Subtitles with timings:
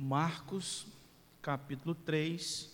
[0.00, 0.86] Marcos,
[1.42, 2.70] capítulo 3,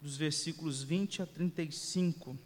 [0.00, 2.36] dos versículos 20 a 35.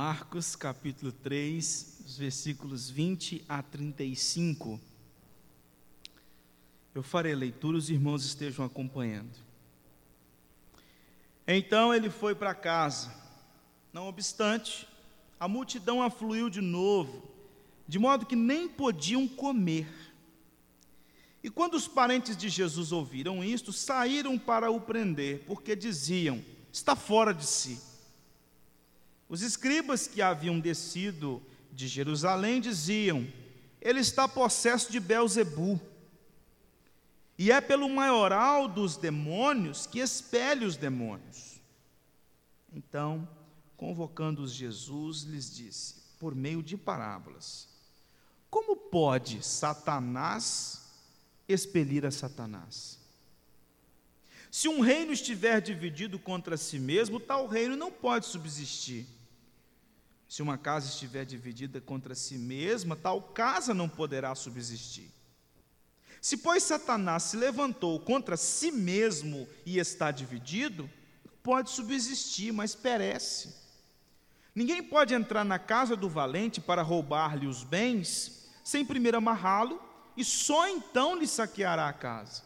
[0.00, 4.80] Marcos capítulo 3, os versículos 20 a 35.
[6.94, 9.36] Eu farei a leitura, os irmãos estejam acompanhando.
[11.48, 13.12] Então ele foi para casa.
[13.92, 14.86] Não obstante,
[15.40, 17.28] a multidão afluiu de novo,
[17.88, 19.88] de modo que nem podiam comer.
[21.42, 26.40] E quando os parentes de Jesus ouviram isto, saíram para o prender, porque diziam:
[26.72, 27.87] está fora de si.
[29.28, 33.26] Os escribas que haviam descido de Jerusalém diziam:
[33.80, 35.80] Ele está possesso de Belzebu.
[37.38, 41.60] E é pelo maioral dos demônios que expele os demônios.
[42.72, 43.28] Então,
[43.76, 47.68] convocando-os Jesus, lhes disse, por meio de parábolas:
[48.50, 50.88] Como pode Satanás
[51.46, 52.98] expelir a Satanás?
[54.50, 59.06] Se um reino estiver dividido contra si mesmo, tal reino não pode subsistir.
[60.28, 65.10] Se uma casa estiver dividida contra si mesma, tal casa não poderá subsistir.
[66.20, 70.90] Se, pois, Satanás se levantou contra si mesmo e está dividido,
[71.42, 73.54] pode subsistir, mas perece.
[74.54, 79.80] Ninguém pode entrar na casa do valente para roubar-lhe os bens, sem primeiro amarrá-lo,
[80.16, 82.42] e só então lhe saqueará a casa.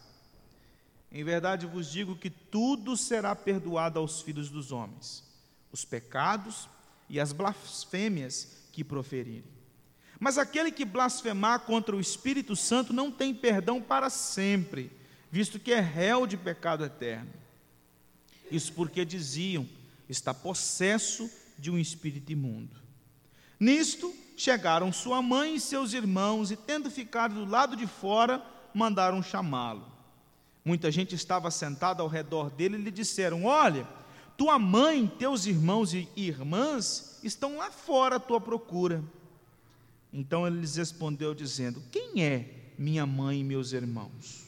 [1.11, 5.23] Em verdade vos digo que tudo será perdoado aos filhos dos homens:
[5.71, 6.69] os pecados
[7.13, 9.43] e as blasfêmias que proferirem.
[10.19, 14.91] Mas aquele que blasfemar contra o Espírito Santo não tem perdão para sempre,
[15.31, 17.31] visto que é réu de pecado eterno.
[18.49, 19.69] Isso porque diziam:
[20.09, 22.75] está possesso de um espírito imundo.
[23.59, 28.43] Nisto chegaram sua mãe e seus irmãos, e tendo ficado do lado de fora,
[28.73, 29.85] mandaram chamá-lo.
[30.65, 33.87] Muita gente estava sentada ao redor dele e lhe disseram: Olha,
[34.37, 39.03] tua mãe, teus irmãos e irmãs estão lá fora à tua procura.
[40.11, 44.47] Então ele lhes respondeu, dizendo: Quem é minha mãe e meus irmãos?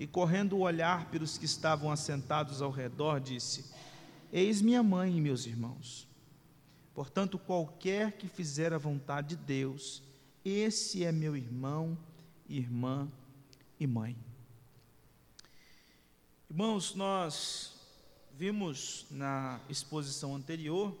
[0.00, 3.64] E correndo o olhar pelos que estavam assentados ao redor, disse:
[4.32, 6.08] Eis minha mãe e meus irmãos.
[6.94, 10.02] Portanto, qualquer que fizer a vontade de Deus,
[10.44, 11.96] esse é meu irmão,
[12.48, 13.08] irmã
[13.78, 14.16] e mãe.
[16.50, 17.71] Irmãos, nós
[18.42, 20.92] Vimos na exposição anterior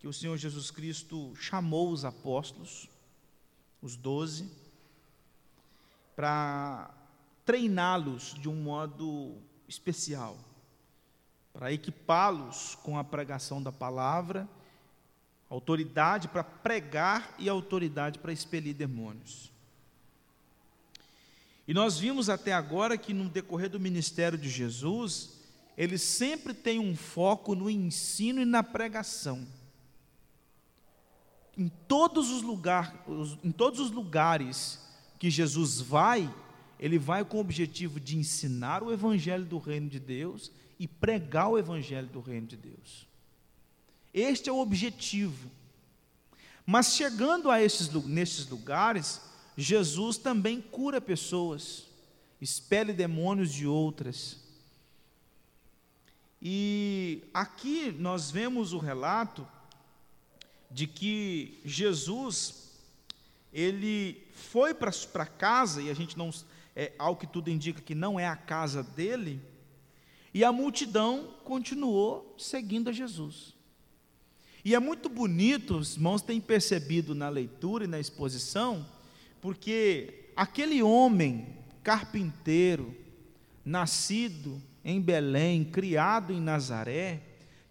[0.00, 2.88] que o Senhor Jesus Cristo chamou os apóstolos,
[3.80, 4.50] os doze,
[6.16, 6.92] para
[7.46, 9.36] treiná-los de um modo
[9.68, 10.36] especial,
[11.52, 14.48] para equipá-los com a pregação da palavra,
[15.48, 19.52] autoridade para pregar e autoridade para expelir demônios.
[21.68, 25.31] E nós vimos até agora que no decorrer do ministério de Jesus,
[25.76, 29.46] ele sempre tem um foco no ensino e na pregação.
[31.56, 32.92] Em todos os lugares,
[33.42, 34.78] em todos os lugares
[35.18, 36.32] que Jesus vai,
[36.78, 41.48] ele vai com o objetivo de ensinar o evangelho do reino de Deus e pregar
[41.48, 43.06] o evangelho do reino de Deus.
[44.12, 45.48] Este é o objetivo.
[46.66, 49.20] Mas chegando a esses, nesses lugares,
[49.56, 51.86] Jesus também cura pessoas,
[52.40, 54.41] expele demônios de outras.
[56.44, 59.46] E aqui nós vemos o relato
[60.68, 62.72] de que Jesus
[63.52, 66.30] ele foi para casa e a gente não
[66.74, 69.40] é ao que tudo indica que não é a casa dele,
[70.34, 73.54] e a multidão continuou seguindo a Jesus.
[74.64, 78.86] E é muito bonito, os irmãos têm percebido na leitura e na exposição,
[79.40, 81.46] porque aquele homem
[81.82, 82.96] carpinteiro,
[83.64, 87.22] nascido em Belém, criado em Nazaré,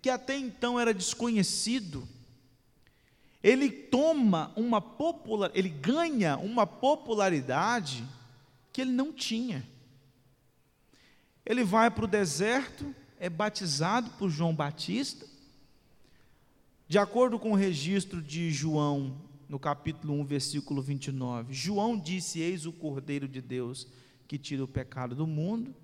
[0.02, 2.08] que até então era desconhecido,
[3.44, 8.04] ele toma uma popular, ele ganha uma popularidade
[8.72, 9.68] que ele não tinha.
[11.46, 15.26] Ele vai para o deserto, é batizado por João Batista.
[16.88, 19.18] De acordo com o registro de João,
[19.50, 23.88] no capítulo 1, versículo 29, João disse: Eis o Cordeiro de Deus
[24.28, 25.76] que tira o pecado do mundo.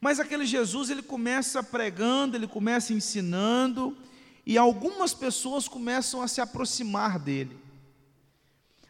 [0.00, 3.96] Mas aquele Jesus, ele começa pregando, ele começa ensinando,
[4.44, 7.58] e algumas pessoas começam a se aproximar dele.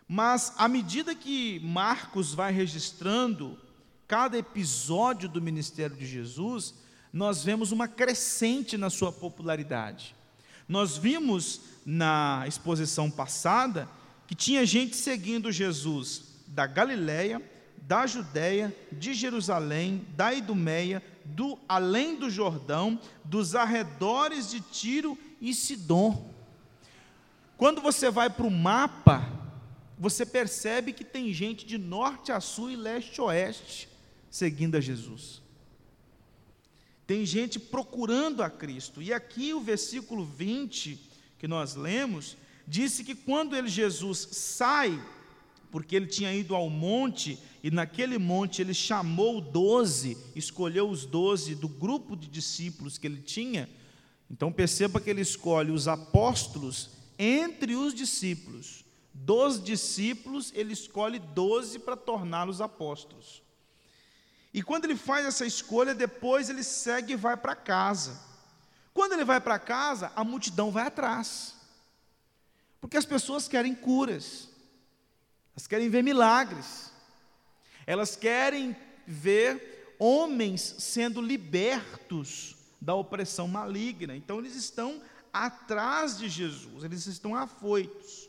[0.08, 3.58] Mas à medida que Marcos vai registrando
[4.06, 6.75] cada episódio do ministério de Jesus,
[7.12, 10.14] nós vemos uma crescente na sua popularidade.
[10.69, 13.88] Nós vimos na exposição passada
[14.26, 17.41] que tinha gente seguindo Jesus da Galiléia,
[17.87, 25.55] da Judéia, de Jerusalém, da Idumeia, do além do Jordão, dos arredores de Tiro e
[25.55, 26.35] Sidom.
[27.56, 29.25] Quando você vai para o mapa,
[29.99, 33.89] você percebe que tem gente de norte a sul e leste a oeste
[34.29, 35.41] seguindo a Jesus.
[37.06, 39.00] Tem gente procurando a Cristo.
[39.00, 40.99] E aqui o versículo 20
[41.39, 42.37] que nós lemos
[42.67, 45.00] disse que quando ele Jesus sai,
[45.76, 51.55] porque ele tinha ido ao monte e naquele monte ele chamou doze, escolheu os doze
[51.55, 53.69] do grupo de discípulos que ele tinha.
[54.31, 56.88] Então perceba que ele escolhe os apóstolos
[57.19, 58.87] entre os discípulos.
[59.12, 63.43] Dos discípulos, ele escolhe doze para torná-los apóstolos.
[64.55, 68.19] E quando ele faz essa escolha, depois ele segue e vai para casa.
[68.94, 71.55] Quando ele vai para casa, a multidão vai atrás.
[72.81, 74.56] Porque as pessoas querem curas,
[75.56, 76.93] elas querem ver milagres,
[77.87, 78.76] elas querem
[79.06, 84.14] ver homens sendo libertos da opressão maligna.
[84.14, 85.00] Então eles estão
[85.32, 88.29] atrás de Jesus, eles estão afoitos.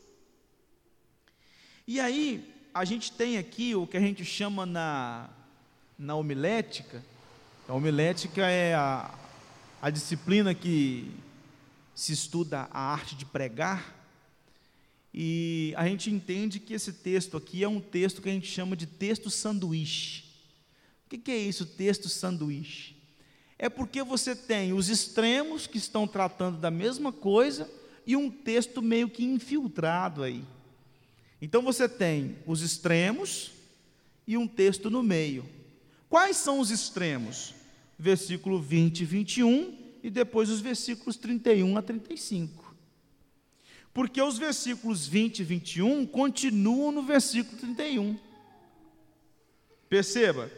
[1.86, 5.30] E aí, a gente tem aqui o que a gente chama na
[5.98, 7.02] na homilética.
[7.68, 9.10] A homilética é a,
[9.82, 11.12] a disciplina que
[11.94, 13.97] se estuda a arte de pregar.
[15.20, 18.76] E a gente entende que esse texto aqui é um texto que a gente chama
[18.76, 20.22] de texto sanduíche.
[21.04, 22.94] O que é isso, texto sanduíche?
[23.58, 27.68] É porque você tem os extremos que estão tratando da mesma coisa
[28.06, 30.44] e um texto meio que infiltrado aí.
[31.42, 33.50] Então você tem os extremos
[34.24, 35.44] e um texto no meio.
[36.08, 37.56] Quais são os extremos?
[37.98, 42.67] Versículo 20 e 21 e depois os versículos 31 a 35.
[43.98, 48.16] Porque os versículos 20 e 21 continuam no versículo 31.
[49.88, 50.48] Perceba.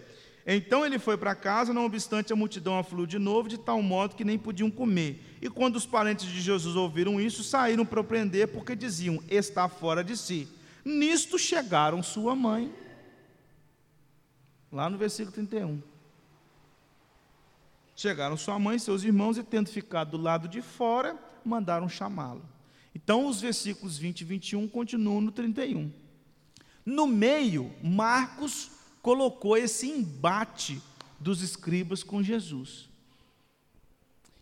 [0.47, 4.15] Então ele foi para casa, não obstante a multidão afluiu de novo, de tal modo
[4.15, 5.39] que nem podiam comer.
[5.41, 10.05] E quando os parentes de Jesus ouviram isso, saíram para prender, porque diziam: Está fora
[10.05, 10.47] de si.
[10.85, 12.71] Nisto chegaram sua mãe
[14.71, 15.83] Lá no versículo 31.
[17.97, 22.60] Chegaram sua mãe e seus irmãos, e tendo ficado do lado de fora, mandaram chamá-lo.
[22.95, 25.91] Então, os versículos 20 e 21 continuam no 31.
[26.85, 28.71] No meio, Marcos
[29.03, 30.81] colocou esse embate
[31.19, 32.89] dos escribas com Jesus.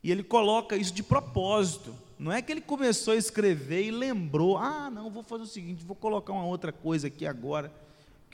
[0.03, 1.95] E ele coloca isso de propósito.
[2.19, 5.85] Não é que ele começou a escrever e lembrou: ah, não, vou fazer o seguinte,
[5.85, 7.73] vou colocar uma outra coisa aqui agora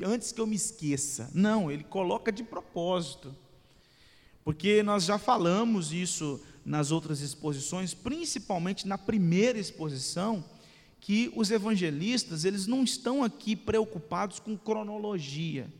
[0.03, 1.31] antes que eu me esqueça.
[1.35, 3.35] Não, ele coloca de propósito.
[4.43, 10.45] Porque nós já falamos isso nas outras exposições, principalmente na primeira exposição,
[11.01, 15.71] que os evangelistas, eles não estão aqui preocupados com cronologia.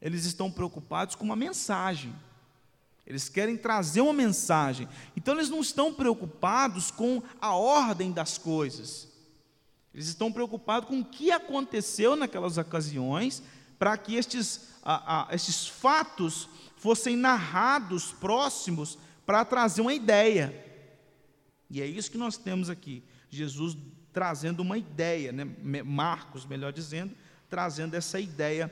[0.00, 2.14] Eles estão preocupados com uma mensagem.
[3.04, 4.88] Eles querem trazer uma mensagem.
[5.16, 9.08] Então eles não estão preocupados com a ordem das coisas.
[9.92, 13.42] Eles estão preocupados com o que aconteceu naquelas ocasiões,
[13.76, 18.96] para que estes, a, a, estes fatos fossem narrados próximos
[19.30, 20.52] para trazer uma ideia.
[21.70, 23.00] E é isso que nós temos aqui.
[23.30, 23.76] Jesus
[24.12, 25.44] trazendo uma ideia, né?
[25.84, 27.14] Marcos, melhor dizendo,
[27.48, 28.68] trazendo essa ideia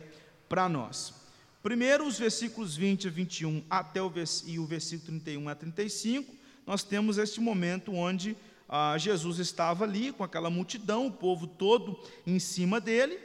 [0.48, 1.14] para nós.
[1.62, 4.12] Primeiro, os versículos 20 a 21 até o
[4.46, 6.34] e o versículo 31 a 35,
[6.66, 8.36] nós temos este momento onde
[8.68, 11.96] ah, Jesus estava ali com aquela multidão, o povo todo
[12.26, 13.16] em cima dele,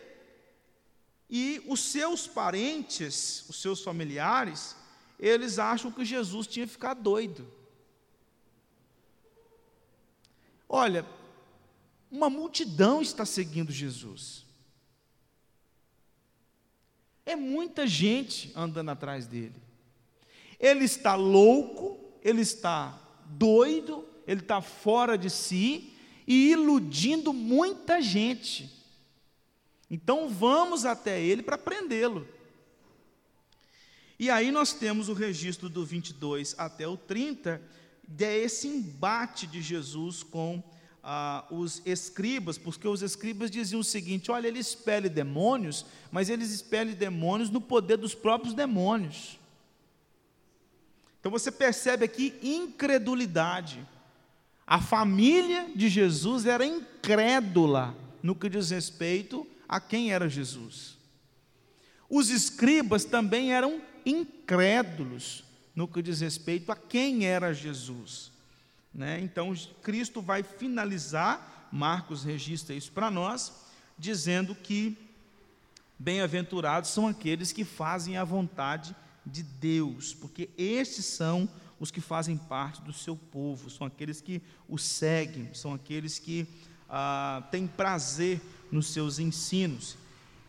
[1.28, 4.76] e os seus parentes, os seus familiares,
[5.20, 7.48] eles acham que Jesus tinha ficado doido.
[10.68, 11.06] Olha,
[12.12, 14.46] uma multidão está seguindo Jesus.
[17.26, 19.56] É muita gente andando atrás dele.
[20.60, 25.94] Ele está louco, ele está doido, ele está fora de si
[26.28, 28.72] e iludindo muita gente.
[29.90, 32.28] Então vamos até ele para prendê-lo.
[34.20, 37.62] E aí nós temos o registro do 22 até o 30,
[38.08, 40.64] desse embate de Jesus com
[41.04, 46.52] ah, os escribas, porque os escribas diziam o seguinte: olha, ele expele demônios, mas eles
[46.52, 49.40] expelem demônios no poder dos próprios demônios.
[51.20, 53.86] Então você percebe aqui incredulidade.
[54.66, 60.98] A família de Jesus era incrédula no que diz respeito a quem era Jesus.
[62.10, 65.44] Os escribas também eram incrédulos
[65.76, 68.32] no que diz respeito a quem era Jesus.
[68.94, 69.20] Né?
[69.22, 73.52] Então, Cristo vai finalizar, Marcos registra isso para nós,
[73.98, 74.98] dizendo que
[75.98, 78.96] bem-aventurados são aqueles que fazem a vontade
[79.26, 84.42] de Deus, porque estes são os que fazem parte do seu povo, são aqueles que
[84.68, 86.48] o seguem, são aqueles que
[86.90, 88.42] ah, têm prazer
[88.72, 89.98] nos seus ensinos.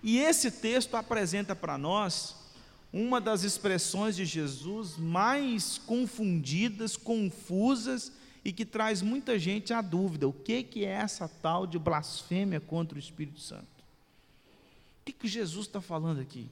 [0.03, 2.37] E esse texto apresenta para nós
[2.97, 8.13] uma das expressões de Jesus mais confundidas, confusas
[8.45, 12.61] e que traz muita gente à dúvida: o que, que é essa tal de blasfêmia
[12.61, 13.65] contra o Espírito Santo?
[13.65, 16.49] O que, que Jesus está falando aqui?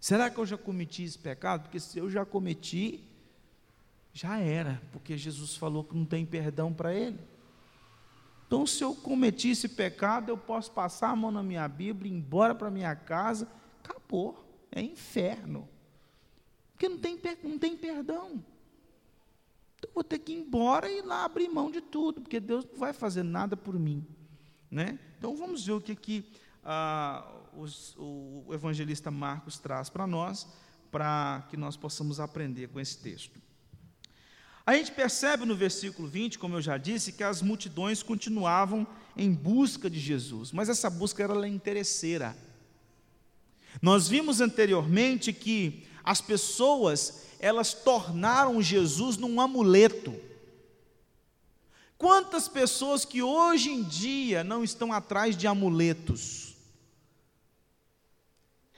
[0.00, 1.62] Será que eu já cometi esse pecado?
[1.62, 3.02] Porque se eu já cometi,
[4.14, 7.18] já era, porque Jesus falou que não tem perdão para ele.
[8.46, 12.16] Então, se eu cometi esse pecado, eu posso passar a mão na minha Bíblia, ir
[12.16, 13.48] embora para minha casa,
[13.82, 14.41] acabou,
[14.72, 15.68] é inferno.
[16.72, 18.42] Porque não tem, não tem perdão.
[19.76, 22.40] Então, eu vou ter que ir embora e ir lá abrir mão de tudo, porque
[22.40, 24.06] Deus não vai fazer nada por mim.
[24.70, 24.98] Né?
[25.18, 26.24] Então, vamos ver o que, que
[26.64, 27.24] ah,
[27.56, 30.48] os, o evangelista Marcos traz para nós,
[30.90, 33.40] para que nós possamos aprender com esse texto.
[34.64, 38.86] A gente percebe no versículo 20, como eu já disse, que as multidões continuavam
[39.16, 42.36] em busca de Jesus, mas essa busca era interesseira.
[43.80, 50.14] Nós vimos anteriormente que as pessoas, elas tornaram Jesus num amuleto.
[51.96, 56.54] Quantas pessoas que hoje em dia não estão atrás de amuletos?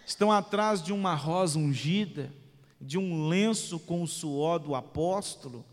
[0.07, 2.31] Estão atrás de uma rosa ungida,
[2.79, 5.65] de um lenço com o suor do apóstolo,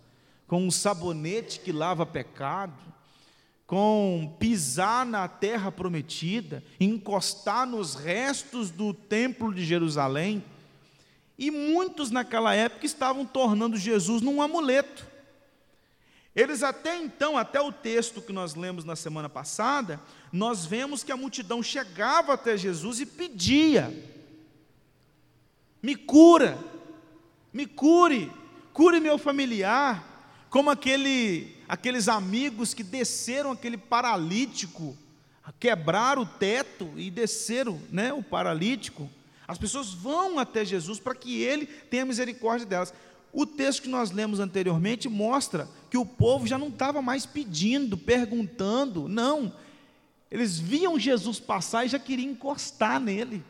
[0.48, 2.91] com um sabonete que lava pecado,
[3.72, 10.44] com pisar na terra prometida, encostar nos restos do templo de Jerusalém.
[11.40, 15.08] E muitos naquela época estavam tornando Jesus num amuleto.
[16.36, 20.02] Eles até então, até o texto que nós lemos na semana passada,
[20.34, 23.90] nós vemos que a multidão chegava até Jesus e pedia:
[25.82, 26.60] Me cura,
[27.54, 28.30] me cure,
[28.74, 34.94] cure meu familiar, como aquele, aqueles amigos que desceram aquele paralítico,
[35.58, 39.10] quebraram o teto e desceram né, o paralítico.
[39.48, 42.94] As pessoas vão até Jesus para que ele tenha misericórdia delas.
[43.32, 47.98] O texto que nós lemos anteriormente mostra que o povo já não estava mais pedindo,
[47.98, 49.56] perguntando, não.
[50.30, 53.42] Eles viam Jesus passar e já queriam encostar nele.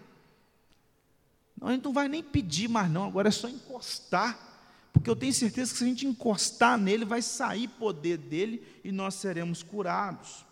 [1.59, 4.50] Não, a gente não vai nem pedir mais, não, agora é só encostar
[4.93, 8.91] porque eu tenho certeza que se a gente encostar nele, vai sair poder dele e
[8.91, 10.45] nós seremos curados.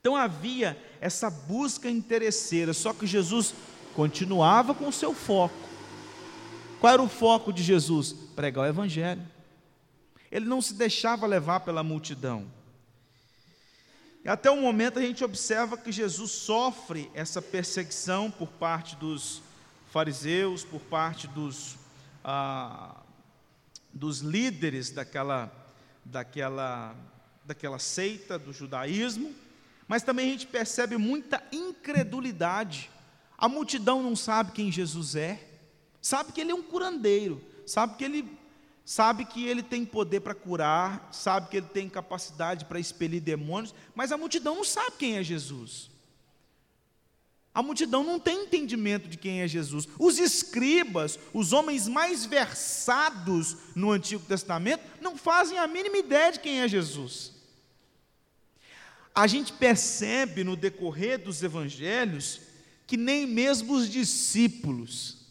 [0.00, 3.54] Então havia essa busca interesseira, só que Jesus
[3.94, 5.54] continuava com o seu foco.
[6.80, 8.12] Qual era o foco de Jesus?
[8.12, 9.26] Pregar o Evangelho.
[10.30, 12.46] Ele não se deixava levar pela multidão.
[14.24, 19.40] E até o momento a gente observa que Jesus sofre essa perseguição por parte dos
[19.92, 21.76] fariseus, por parte dos
[22.24, 23.02] ah,
[23.96, 25.50] dos líderes daquela,
[26.04, 26.94] daquela,
[27.44, 29.34] daquela seita do judaísmo,
[29.88, 32.90] mas também a gente percebe muita incredulidade.
[33.38, 35.40] A multidão não sabe quem Jesus é,
[36.00, 38.38] sabe que ele é um curandeiro, sabe que ele
[38.84, 43.74] sabe que ele tem poder para curar, sabe que ele tem capacidade para expelir demônios,
[43.96, 45.90] mas a multidão não sabe quem é Jesus.
[47.56, 49.88] A multidão não tem entendimento de quem é Jesus.
[49.98, 56.40] Os escribas, os homens mais versados no Antigo Testamento, não fazem a mínima ideia de
[56.40, 57.32] quem é Jesus.
[59.14, 62.42] A gente percebe no decorrer dos evangelhos
[62.86, 65.24] que nem mesmo os discípulos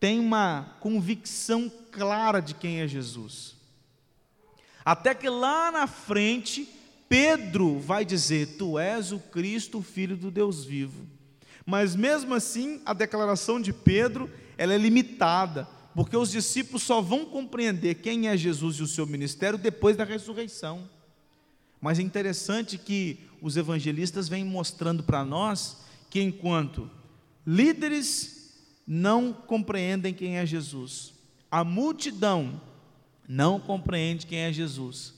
[0.00, 3.56] têm uma convicção clara de quem é Jesus.
[4.82, 6.66] Até que lá na frente,
[7.10, 11.12] Pedro vai dizer: Tu és o Cristo, Filho do Deus vivo.
[11.64, 17.24] Mas mesmo assim, a declaração de Pedro, ela é limitada, porque os discípulos só vão
[17.24, 20.88] compreender quem é Jesus e o seu ministério depois da ressurreição.
[21.80, 25.78] Mas é interessante que os evangelistas vêm mostrando para nós
[26.08, 26.90] que enquanto
[27.46, 28.54] líderes
[28.86, 31.12] não compreendem quem é Jesus,
[31.50, 32.60] a multidão
[33.28, 35.14] não compreende quem é Jesus.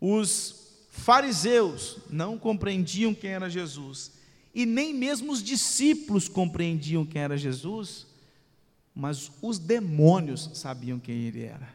[0.00, 4.15] Os fariseus não compreendiam quem era Jesus
[4.56, 8.06] e nem mesmo os discípulos compreendiam quem era Jesus,
[8.94, 11.68] mas os demônios sabiam quem ele era.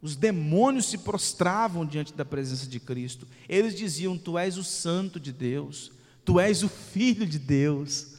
[0.00, 3.28] Os demônios se prostravam diante da presença de Cristo.
[3.46, 5.92] Eles diziam: Tu és o Santo de Deus,
[6.24, 8.14] Tu és o Filho de Deus.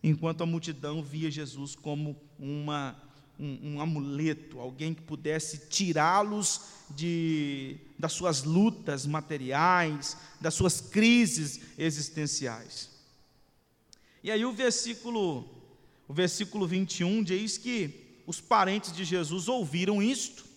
[0.00, 2.96] Enquanto a multidão via Jesus como uma,
[3.38, 11.60] um, um amuleto, alguém que pudesse tirá-los de, das suas lutas materiais, das suas crises
[11.78, 12.90] existenciais.
[14.22, 15.48] E aí o versículo,
[16.06, 20.48] o versículo 21 diz que os parentes de Jesus ouviram isto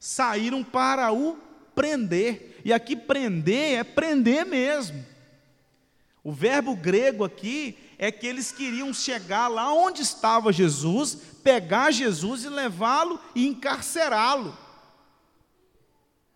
[0.00, 1.36] saíram para o
[1.74, 2.58] prender.
[2.64, 5.04] E aqui prender é prender mesmo.
[6.24, 11.14] O verbo grego aqui é que eles queriam chegar lá onde estava Jesus,
[11.44, 14.56] pegar Jesus e levá-lo e encarcerá-lo,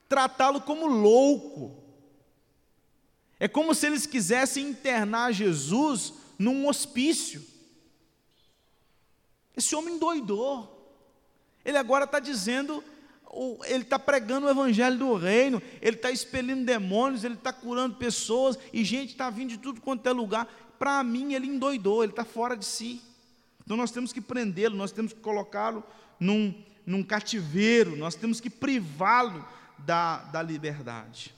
[0.06, 1.82] tratá-lo como louco.
[3.40, 7.42] É como se eles quisessem internar Jesus num hospício.
[9.56, 10.70] Esse homem doidou.
[11.64, 12.84] Ele agora está dizendo
[13.66, 18.58] ele está pregando o evangelho do reino, ele está expelindo demônios, ele está curando pessoas,
[18.72, 20.48] e gente está vindo de tudo quanto é lugar.
[20.84, 23.00] Para mim, ele endoidou, ele está fora de si.
[23.64, 25.82] Então nós temos que prendê-lo, nós temos que colocá-lo
[26.20, 29.48] num, num cativeiro, nós temos que privá-lo
[29.78, 31.34] da, da liberdade.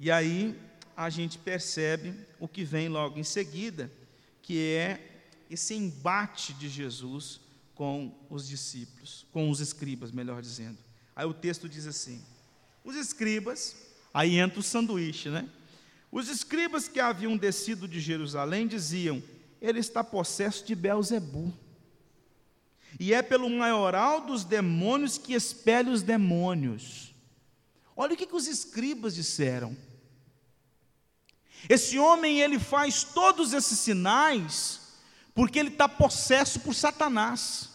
[0.00, 0.58] E aí
[0.96, 3.92] a gente percebe o que vem logo em seguida,
[4.40, 7.38] que é esse embate de Jesus
[7.74, 10.78] com os discípulos, com os escribas, melhor dizendo.
[11.14, 12.24] Aí o texto diz assim:
[12.82, 13.76] os escribas,
[14.14, 15.46] aí entra o sanduíche, né?
[16.10, 19.22] Os escribas que haviam descido de Jerusalém diziam:
[19.60, 21.52] ele está possesso de Belzebu.
[22.98, 27.14] E é pelo maioral dos demônios que expele os demônios.
[27.96, 29.76] Olha o que, que os escribas disseram.
[31.68, 34.80] Esse homem, ele faz todos esses sinais
[35.34, 37.70] porque ele está possesso por Satanás.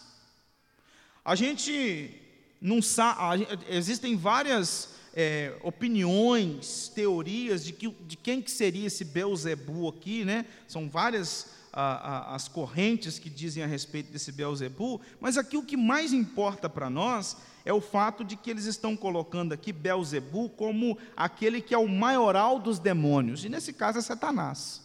[1.24, 2.20] A gente
[2.60, 9.88] não sabe, existem várias é, opiniões, teorias de, que, de quem que seria esse Beuzebu
[9.88, 10.44] aqui, né?
[10.66, 15.64] São várias a, a, as correntes que dizem a respeito desse Beuzebu, mas aqui o
[15.64, 20.50] que mais importa para nós é o fato de que eles estão colocando aqui Belzebu
[20.50, 24.82] como aquele que é o maioral dos demônios, e nesse caso é Satanás.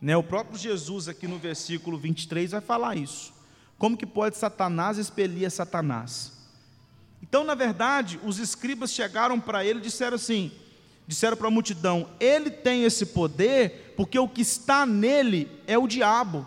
[0.00, 3.34] Né, o próprio Jesus, aqui no versículo 23, vai falar isso.
[3.76, 6.37] Como que pode Satanás expelir Satanás?
[7.22, 10.52] Então, na verdade, os escribas chegaram para ele e disseram assim:
[11.06, 15.88] disseram para a multidão: ele tem esse poder porque o que está nele é o
[15.88, 16.46] diabo,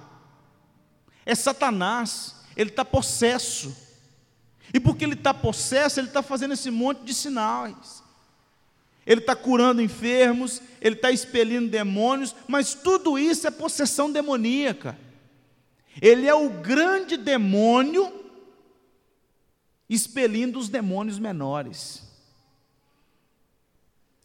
[1.26, 3.76] é Satanás, ele está possesso.
[4.74, 8.02] E porque ele está possesso, ele está fazendo esse monte de sinais
[9.06, 14.98] ele está curando enfermos, ele está expelindo demônios, mas tudo isso é possessão demoníaca.
[16.02, 18.21] Ele é o grande demônio
[19.94, 22.04] expelindo os demônios menores.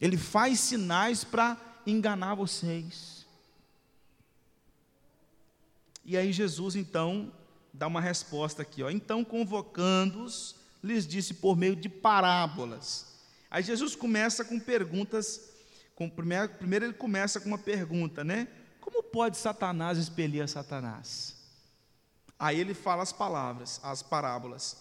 [0.01, 3.27] Ele faz sinais para enganar vocês.
[6.05, 7.33] E aí Jesus então
[7.73, 8.91] dá uma resposta aqui, ó.
[8.91, 13.17] Então convocando-os, lhes disse por meio de parábolas
[13.51, 15.41] Aí Jesus começa com perguntas.
[15.95, 18.49] Com, primeiro, primeiro ele começa com uma pergunta, né?
[18.81, 21.37] Como pode Satanás expelir Satanás?
[22.39, 24.77] Aí ele fala as palavras, as parábolas.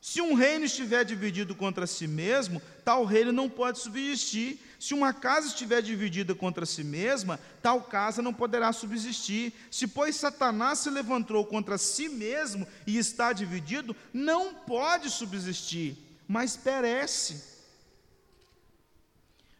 [0.00, 4.60] Se um reino estiver dividido contra si mesmo, tal reino não pode subsistir.
[4.78, 9.52] Se uma casa estiver dividida contra si mesma, tal casa não poderá subsistir.
[9.70, 15.96] Se, pois, Satanás se levantou contra si mesmo e está dividido, não pode subsistir,
[16.28, 17.58] mas perece.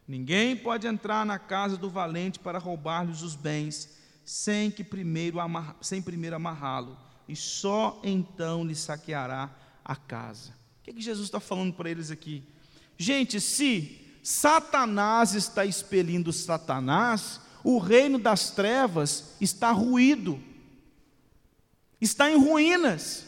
[0.07, 3.91] Ninguém pode entrar na casa do valente para roubar-lhes os bens,
[4.25, 6.97] sem que primeiro amar, sem primeiro amarrá-lo,
[7.29, 9.51] e só então lhe saqueará
[9.89, 10.51] a casa.
[10.81, 12.45] O que, é que Jesus está falando para eles aqui?
[12.99, 20.39] Gente, se Satanás está expelindo Satanás, o reino das trevas está ruído,
[22.01, 23.27] está em ruínas.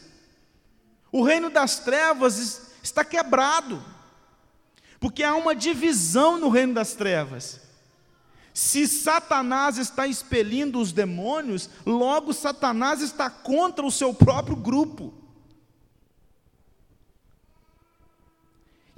[1.11, 3.83] O reino das trevas está quebrado.
[5.01, 7.61] Porque há uma divisão no reino das trevas.
[8.53, 15.20] Se Satanás está expelindo os demônios, logo Satanás está contra o seu próprio grupo.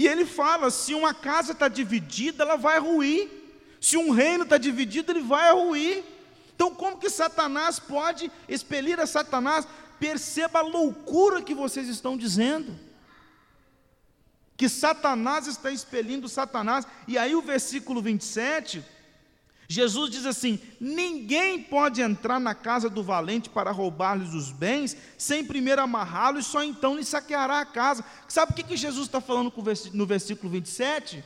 [0.03, 3.31] E ele fala: se uma casa está dividida, ela vai ruir.
[3.81, 6.03] Se um reino está dividido, ele vai ruir.
[6.57, 9.65] Então, como que Satanás pode expelir a Satanás?
[10.01, 12.77] Perceba a loucura que vocês estão dizendo
[14.57, 16.85] que Satanás está expelindo Satanás.
[17.07, 18.85] E aí o versículo 27
[19.73, 25.43] Jesus diz assim: ninguém pode entrar na casa do valente para roubar-lhes os bens, sem
[25.43, 28.05] primeiro amarrá-lo e só então lhe saqueará a casa.
[28.29, 29.51] Sabe o que, que Jesus está falando
[29.95, 31.25] no versículo 27?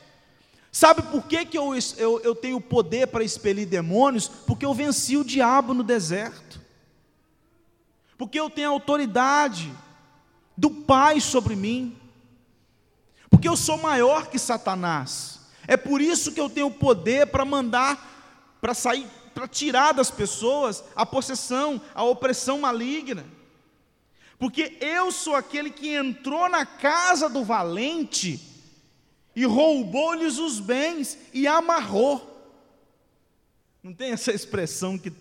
[0.71, 4.29] Sabe por que, que eu, eu, eu tenho poder para expelir demônios?
[4.29, 6.61] Porque eu venci o diabo no deserto.
[8.17, 9.73] Porque eu tenho autoridade
[10.55, 11.97] do Pai sobre mim.
[13.29, 15.41] Porque eu sou maior que Satanás.
[15.67, 18.16] É por isso que eu tenho poder para mandar
[18.61, 23.25] para sair, para tirar das pessoas a possessão, a opressão maligna.
[24.39, 28.39] Porque eu sou aquele que entrou na casa do valente
[29.35, 32.35] e roubou-lhes os bens e amarrou.
[33.81, 35.15] Não tem essa expressão que o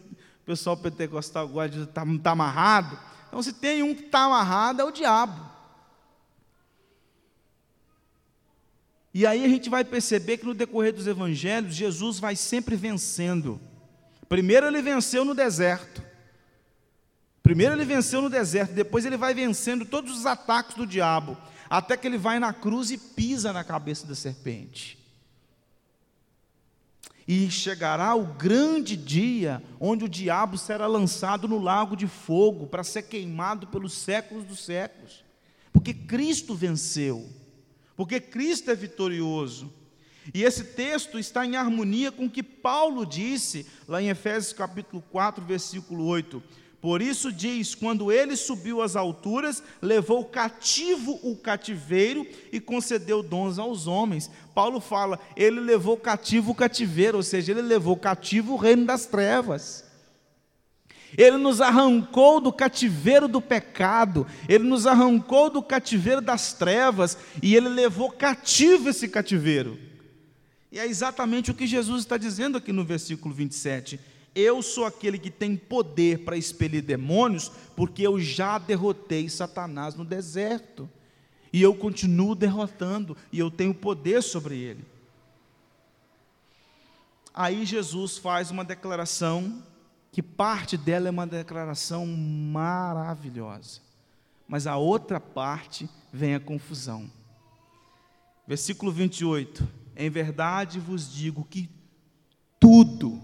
[0.45, 2.99] pessoal pentecostal gosta de estar tá, tá amarrado?
[3.29, 5.56] Então, se tem um que está amarrado, é o diabo.
[9.19, 13.59] E aí a gente vai perceber que no decorrer dos evangelhos, Jesus vai sempre vencendo.
[14.29, 16.03] Primeiro ele venceu no deserto.
[17.43, 21.35] Primeiro ele venceu no deserto, depois ele vai vencendo todos os ataques do diabo,
[21.71, 24.99] até que ele vai na cruz e pisa na cabeça da serpente.
[27.27, 32.85] E chegará o grande dia onde o diabo será lançado no lago de fogo para
[32.85, 35.25] ser queimado pelos séculos dos séculos.
[35.73, 37.27] Porque Cristo venceu
[37.97, 39.73] porque Cristo é vitorioso.
[40.35, 45.03] E esse texto está em harmonia com o que Paulo disse lá em Efésios capítulo
[45.11, 46.43] 4, versículo 8.
[46.81, 53.59] Por isso diz: quando ele subiu às alturas, levou cativo o cativeiro e concedeu dons
[53.59, 54.31] aos homens.
[54.55, 59.07] Paulo fala, ele levou cativo o cativeiro, ou seja, ele levou cativo o reino das
[59.07, 59.85] trevas.
[61.17, 67.57] Ele nos arrancou do cativeiro do pecado, ele nos arrancou do cativeiro das trevas e
[67.57, 69.79] ele levou cativo esse cativeiro.
[70.71, 73.99] E é exatamente o que Jesus está dizendo aqui no versículo 27.
[74.35, 80.05] Eu sou aquele que tem poder para expelir demônios, porque eu já derrotei Satanás no
[80.05, 80.87] deserto.
[81.51, 84.85] E eu continuo derrotando, e eu tenho poder sobre ele.
[87.33, 89.63] Aí Jesus faz uma declaração
[90.17, 93.83] que parte dela é uma declaração maravilhosa,
[94.49, 97.13] mas a outra parte vem a confusão.
[98.47, 101.69] Versículo 28: Em verdade vos digo que
[102.59, 103.21] tudo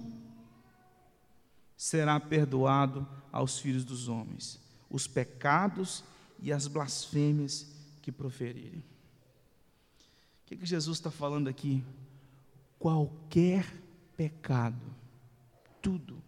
[1.74, 6.04] será perdoado aos filhos dos homens, os pecados
[6.40, 8.80] e as blasfêmias que proferirem.
[8.80, 8.84] O
[10.44, 11.82] que, que Jesus está falando aqui?
[12.78, 13.64] Qualquer
[14.14, 14.94] pecado,
[15.80, 16.22] tudo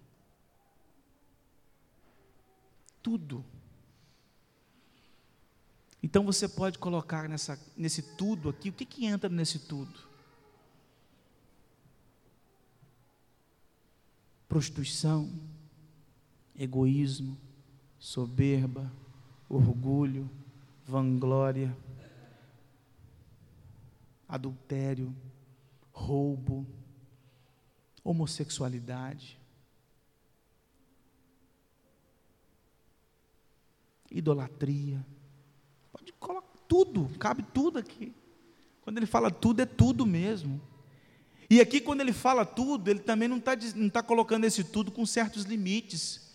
[3.05, 3.45] tudo.
[6.03, 9.93] Então você pode colocar nessa, nesse tudo aqui, o que, que entra nesse tudo?
[14.49, 15.31] Prostituição,
[16.57, 17.39] egoísmo,
[17.99, 18.91] soberba,
[19.49, 20.31] orgulho,
[20.87, 21.77] vanglória,
[24.29, 25.15] adultério,
[25.93, 26.67] roubo,
[28.03, 29.39] homossexualidade,
[34.15, 35.05] idolatria.
[35.93, 38.13] Pode colocar tudo, cabe tudo aqui.
[38.83, 40.61] Quando ele fala tudo, é tudo mesmo.
[41.51, 44.91] E aqui, quando ele fala tudo, ele também não está não tá colocando esse tudo
[44.91, 46.33] com certos limites.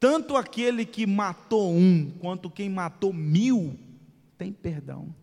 [0.00, 3.78] Tanto aquele que matou um, quanto quem matou mil,
[4.36, 5.14] tem perdão.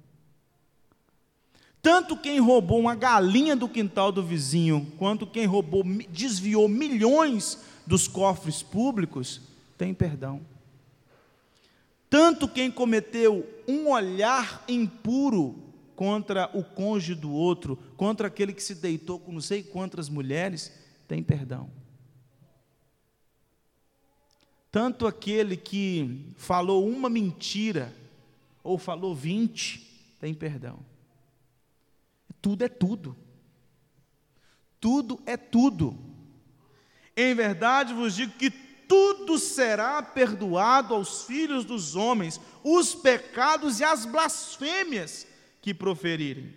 [1.81, 8.07] Tanto quem roubou uma galinha do quintal do vizinho, quanto quem roubou, desviou milhões dos
[8.07, 9.41] cofres públicos,
[9.77, 10.41] tem perdão.
[12.09, 15.63] Tanto quem cometeu um olhar impuro
[15.95, 20.71] contra o cônjuge do outro, contra aquele que se deitou com não sei quantas mulheres,
[21.07, 21.69] tem perdão.
[24.71, 27.93] Tanto aquele que falou uma mentira,
[28.63, 30.79] ou falou vinte, tem perdão.
[32.41, 33.15] Tudo é tudo.
[34.79, 35.97] Tudo é tudo.
[37.15, 43.83] Em verdade vos digo que tudo será perdoado aos filhos dos homens, os pecados e
[43.83, 45.27] as blasfêmias
[45.61, 46.55] que proferirem.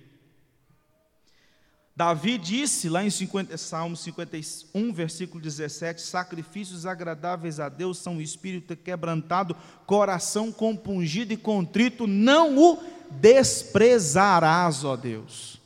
[1.95, 8.23] Davi disse lá em 50, Salmo 51, versículo 17: Sacrifícios agradáveis a Deus são o
[8.23, 15.61] espírito quebrantado, coração compungido e contrito, não o desprezarás, ó Deus.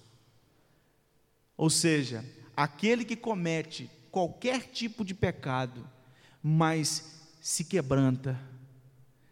[1.57, 2.25] Ou seja,
[2.57, 5.89] aquele que comete qualquer tipo de pecado,
[6.49, 7.03] mas
[7.41, 8.39] se quebranta,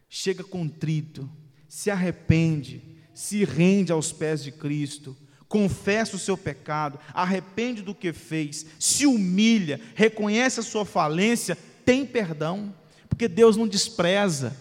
[0.08, 1.30] chega contrito,
[1.68, 2.82] se arrepende,
[3.14, 9.06] se rende aos pés de Cristo, confessa o seu pecado, arrepende do que fez, se
[9.06, 12.74] humilha, reconhece a sua falência, tem perdão,
[13.08, 14.56] porque Deus não despreza.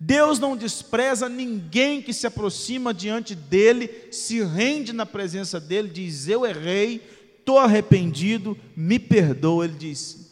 [0.00, 6.26] Deus não despreza ninguém que se aproxima diante dele, se rende na presença dele, diz:
[6.26, 7.00] Eu errei,
[7.38, 9.64] estou arrependido, me perdoa.
[9.64, 10.27] Ele diz: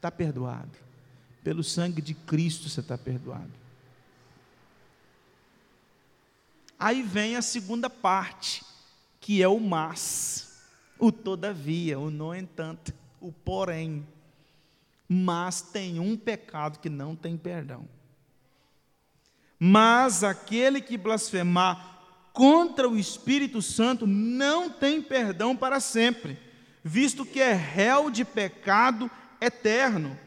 [0.00, 0.70] Está perdoado.
[1.44, 3.52] Pelo sangue de Cristo você está perdoado.
[6.78, 8.64] Aí vem a segunda parte,
[9.20, 10.58] que é o mas,
[10.98, 14.06] o todavia, o no entanto, o porém.
[15.06, 17.86] Mas tem um pecado que não tem perdão.
[19.58, 21.98] Mas aquele que blasfemar
[22.32, 26.38] contra o Espírito Santo não tem perdão para sempre,
[26.82, 29.10] visto que é réu de pecado
[29.40, 30.18] eterno.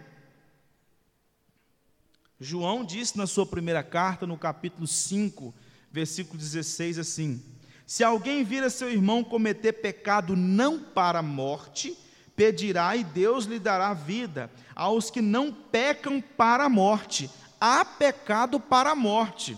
[2.39, 5.53] João disse na sua primeira carta, no capítulo 5,
[5.91, 7.41] versículo 16, assim:
[7.85, 11.97] Se alguém vir a seu irmão cometer pecado não para a morte,
[12.35, 14.51] pedirá e Deus lhe dará vida.
[14.75, 17.29] Aos que não pecam para a morte,
[17.61, 19.57] há pecado para a morte.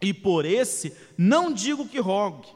[0.00, 2.48] E por esse não digo que rogue.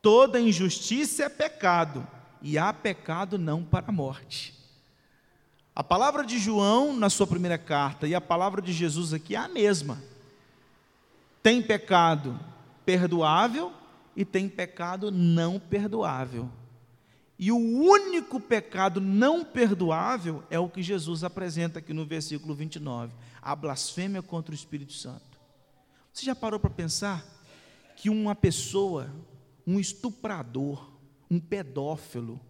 [0.00, 2.06] Toda injustiça é pecado,
[2.42, 4.54] e há pecado não para a morte.
[5.74, 9.38] A palavra de João na sua primeira carta e a palavra de Jesus aqui é
[9.38, 10.00] a mesma.
[11.42, 12.38] Tem pecado
[12.86, 13.72] perdoável
[14.14, 16.48] e tem pecado não perdoável.
[17.36, 23.12] E o único pecado não perdoável é o que Jesus apresenta aqui no versículo 29,
[23.42, 25.40] a blasfêmia contra o Espírito Santo.
[26.12, 27.26] Você já parou para pensar
[27.96, 29.12] que uma pessoa,
[29.66, 30.92] um estuprador,
[31.28, 32.40] um pedófilo,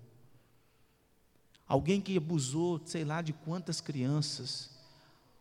[1.68, 4.70] alguém que abusou, sei lá, de quantas crianças,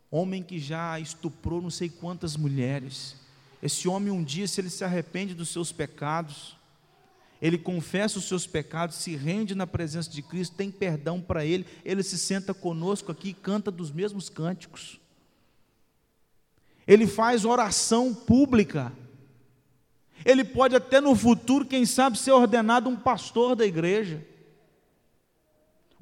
[0.09, 3.15] homem que já estuprou não sei quantas mulheres.
[3.61, 6.55] Esse homem, um dia, se ele se arrepende dos seus pecados,
[7.41, 11.65] ele confessa os seus pecados, se rende na presença de Cristo, tem perdão para ele,
[11.83, 14.99] ele se senta conosco aqui e canta dos mesmos cânticos.
[16.87, 18.93] Ele faz oração pública.
[20.23, 24.25] Ele pode até no futuro, quem sabe, ser ordenado um pastor da igreja.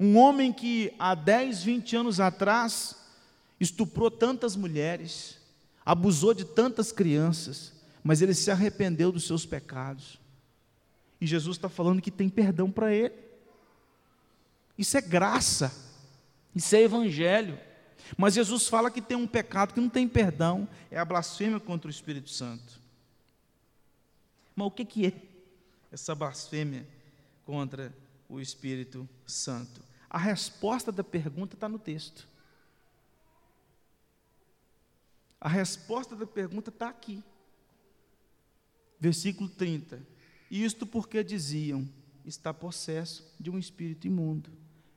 [0.02, 2.96] Um homem que há 10, 20 anos atrás
[3.60, 5.38] estuprou tantas mulheres,
[5.86, 10.18] abusou de tantas crianças, mas ele se arrependeu dos seus pecados.
[11.20, 13.14] E Jesus está falando que tem perdão para ele.
[14.76, 15.72] Isso é graça,
[16.52, 17.56] isso é evangelho.
[18.16, 21.86] Mas Jesus fala que tem um pecado que não tem perdão, é a blasfêmia contra
[21.86, 22.80] o Espírito Santo.
[24.56, 25.12] Mas o que, que é
[25.92, 26.84] essa blasfêmia
[27.46, 27.94] contra
[28.28, 29.91] o Espírito Santo?
[30.12, 32.28] A resposta da pergunta está no texto.
[35.40, 37.24] A resposta da pergunta está aqui.
[39.00, 40.06] Versículo 30.
[40.50, 41.88] Isto porque diziam:
[42.26, 44.50] está possesso de um espírito imundo.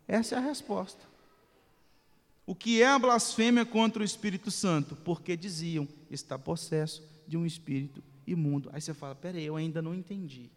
[0.05, 1.01] Essa é a resposta.
[2.45, 4.97] O que é a blasfêmia contra o Espírito Santo?
[4.97, 8.69] Porque diziam: está possesso de um espírito imundo.
[8.73, 10.51] Aí você fala: peraí, eu ainda não entendi.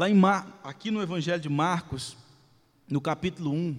[0.00, 2.16] Lá em Mar, aqui no Evangelho de Marcos,
[2.88, 3.76] no capítulo 1,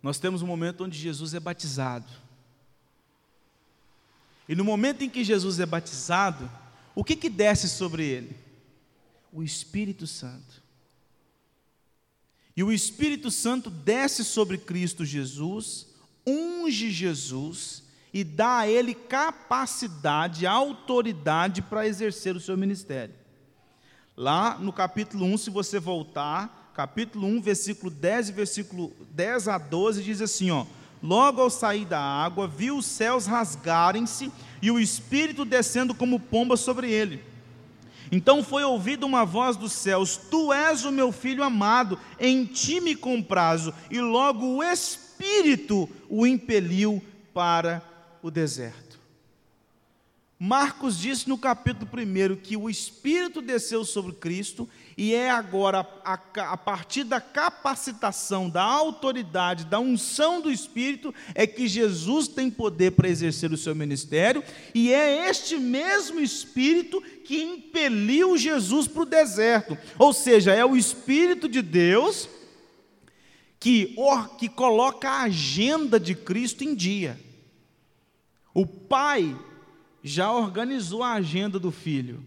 [0.00, 2.08] nós temos um momento onde Jesus é batizado.
[4.48, 6.48] E no momento em que Jesus é batizado,
[6.94, 8.36] o que, que desce sobre ele?
[9.32, 10.62] O Espírito Santo.
[12.56, 15.88] E o Espírito Santo desce sobre Cristo Jesus,
[16.24, 17.82] unge Jesus
[18.14, 23.19] e dá a ele capacidade, autoridade para exercer o seu ministério.
[24.20, 29.56] Lá no capítulo 1, se você voltar, capítulo 1, versículo 10 e versículo 10 a
[29.56, 30.66] 12, diz assim, ó:
[31.02, 34.30] Logo ao sair da água, viu os céus rasgarem-se
[34.60, 37.24] e o Espírito descendo como pomba sobre ele.
[38.12, 42.78] Então foi ouvida uma voz dos céus: Tu és o meu filho amado, em ti
[42.78, 43.72] me comprazo.
[43.90, 47.02] E logo o Espírito o impeliu
[47.32, 47.82] para
[48.20, 48.89] o deserto.
[50.42, 56.14] Marcos disse no capítulo 1 que o Espírito desceu sobre Cristo e é agora, a,
[56.14, 62.92] a, partir da capacitação, da autoridade, da unção do Espírito, é que Jesus tem poder
[62.92, 64.42] para exercer o seu ministério,
[64.74, 69.76] e é este mesmo Espírito que impeliu Jesus para o deserto.
[69.98, 72.30] Ou seja, é o Espírito de Deus
[73.58, 73.94] que,
[74.38, 77.20] que coloca a agenda de Cristo em dia.
[78.54, 79.36] O Pai
[80.02, 82.24] já organizou a agenda do filho.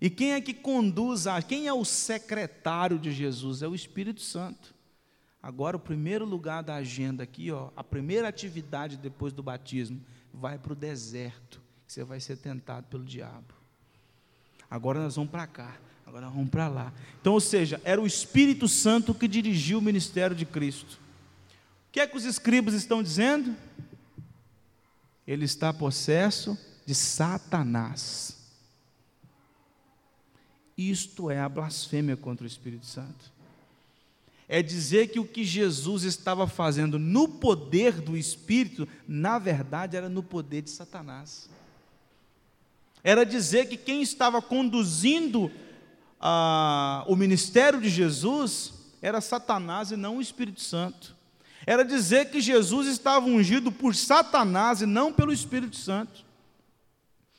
[0.00, 3.62] E quem é que conduz a, quem é o secretário de Jesus?
[3.62, 4.74] É o Espírito Santo.
[5.40, 10.00] Agora, o primeiro lugar da agenda aqui, ó, a primeira atividade depois do batismo,
[10.32, 11.60] vai para o deserto.
[11.86, 13.54] Você vai ser tentado pelo diabo.
[14.70, 16.92] Agora nós vamos para cá, agora nós vamos para lá.
[17.20, 20.98] Então, ou seja, era o Espírito Santo que dirigiu o ministério de Cristo.
[21.88, 23.54] O que é que os escribas estão dizendo?
[25.26, 28.36] Ele está possesso de Satanás.
[30.76, 33.32] Isto é a blasfêmia contra o Espírito Santo.
[34.48, 40.08] É dizer que o que Jesus estava fazendo no poder do Espírito, na verdade, era
[40.08, 41.48] no poder de Satanás.
[43.02, 45.50] Era dizer que quem estava conduzindo
[46.20, 51.16] ah, o ministério de Jesus era Satanás e não o Espírito Santo.
[51.66, 56.24] Era dizer que Jesus estava ungido por Satanás e não pelo Espírito Santo.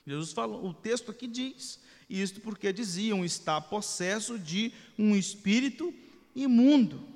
[0.06, 5.94] Jesus falou, o texto aqui diz: isto porque diziam está possesso de um espírito
[6.36, 7.08] imundo.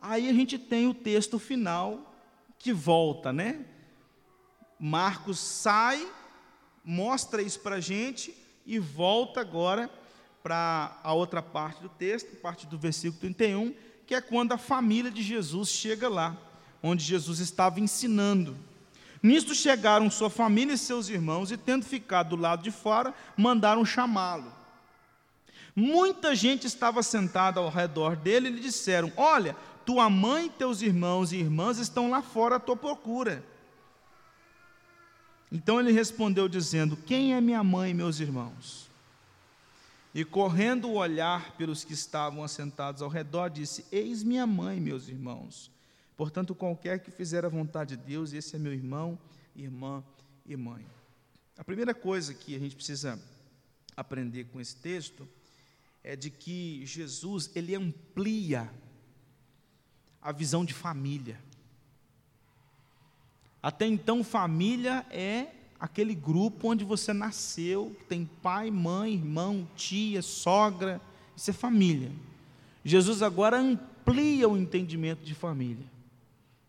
[0.00, 2.14] Aí a gente tem o texto final
[2.58, 3.64] que volta, né?
[4.78, 6.10] Marcos sai,
[6.84, 9.90] mostra isso para a gente e volta agora
[10.42, 13.74] para a outra parte do texto, parte do versículo 31,
[14.06, 16.36] que é quando a família de Jesus chega lá,
[16.82, 18.56] onde Jesus estava ensinando.
[19.26, 23.84] Nisto chegaram sua família e seus irmãos, e tendo ficado do lado de fora, mandaram
[23.84, 24.52] chamá-lo.
[25.74, 31.32] Muita gente estava sentada ao redor dele e lhe disseram: Olha, tua mãe, teus irmãos
[31.32, 33.44] e irmãs estão lá fora à tua procura.
[35.50, 38.88] Então ele respondeu, dizendo: Quem é minha mãe e meus irmãos?
[40.14, 45.08] E correndo o olhar pelos que estavam assentados ao redor, disse: Eis minha mãe, meus
[45.08, 45.74] irmãos.
[46.16, 49.18] Portanto, qualquer que fizer a vontade de Deus, esse é meu irmão,
[49.54, 50.02] irmã
[50.46, 50.86] e mãe.
[51.58, 53.20] A primeira coisa que a gente precisa
[53.96, 55.28] aprender com esse texto
[56.02, 58.70] é de que Jesus, ele amplia
[60.22, 61.38] a visão de família.
[63.62, 65.48] Até então, família é
[65.78, 71.00] aquele grupo onde você nasceu, tem pai, mãe, irmão, tia, sogra,
[71.36, 72.10] isso é família.
[72.84, 75.95] Jesus agora amplia o entendimento de família.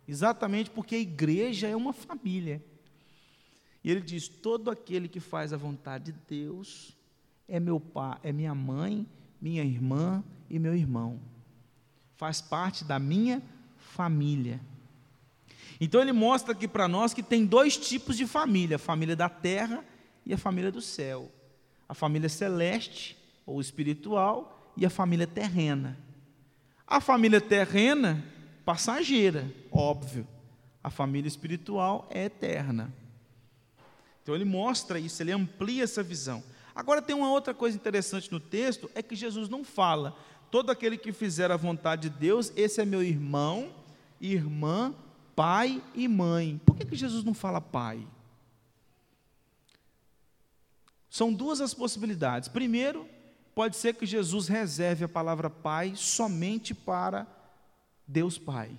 [0.08, 2.63] Exatamente porque a igreja é uma família.
[3.84, 6.96] E ele diz: todo aquele que faz a vontade de Deus
[7.48, 9.06] é meu pai, é minha mãe,
[9.41, 11.20] minha irmã e meu irmão.
[12.15, 13.41] Faz parte da minha
[13.78, 14.62] família.
[15.80, 19.28] Então ele mostra aqui para nós que tem dois tipos de família: a família da
[19.28, 19.84] terra
[20.26, 21.32] e a família do céu.
[21.88, 25.98] A família celeste ou espiritual e a família terrena.
[26.86, 28.24] A família terrena
[28.67, 30.27] passageira, óbvio.
[30.84, 32.93] A família espiritual é eterna.
[34.21, 36.43] Então ele mostra isso, ele amplia essa visão.
[36.75, 40.17] Agora tem uma outra coisa interessante no texto, é que Jesus não fala,
[40.51, 43.71] todo aquele que fizer a vontade de Deus, esse é meu irmão,
[44.19, 44.93] irmã,
[45.34, 46.60] pai e mãe.
[46.65, 48.06] Por que, que Jesus não fala pai?
[51.10, 52.49] São duas as possibilidades.
[52.49, 53.08] Primeiro,
[53.56, 57.37] pode ser que Jesus reserve a palavra pai somente para
[58.08, 58.72] Deus Pai.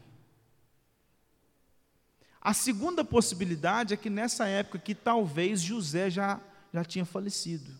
[2.40, 6.40] A segunda possibilidade é que nessa época que talvez José já,
[6.72, 7.70] já tinha falecido.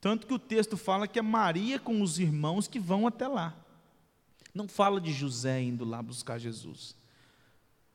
[0.00, 3.56] Tanto que o texto fala que é Maria com os irmãos que vão até lá.
[4.54, 6.94] Não fala de José indo lá buscar Jesus.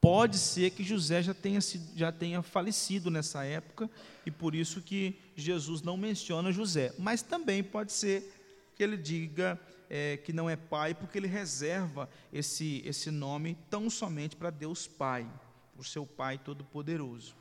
[0.01, 1.59] Pode ser que José já tenha,
[1.95, 3.89] já tenha falecido nessa época
[4.25, 6.93] e por isso que Jesus não menciona José.
[6.97, 8.33] Mas também pode ser
[8.75, 13.89] que ele diga é, que não é Pai, porque ele reserva esse, esse nome tão
[13.89, 15.27] somente para Deus Pai,
[15.77, 17.35] o seu Pai Todo-Poderoso.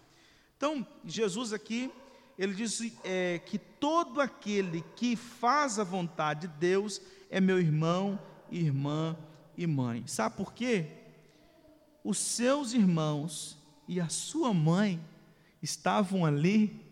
[0.57, 1.93] Então, Jesus aqui,
[2.39, 8.19] ele diz é, que todo aquele que faz a vontade de Deus é meu irmão,
[8.51, 9.17] irmã
[9.57, 10.07] e mãe.
[10.07, 10.87] Sabe por quê?
[12.03, 15.01] Os seus irmãos e a sua mãe
[15.63, 16.89] estavam ali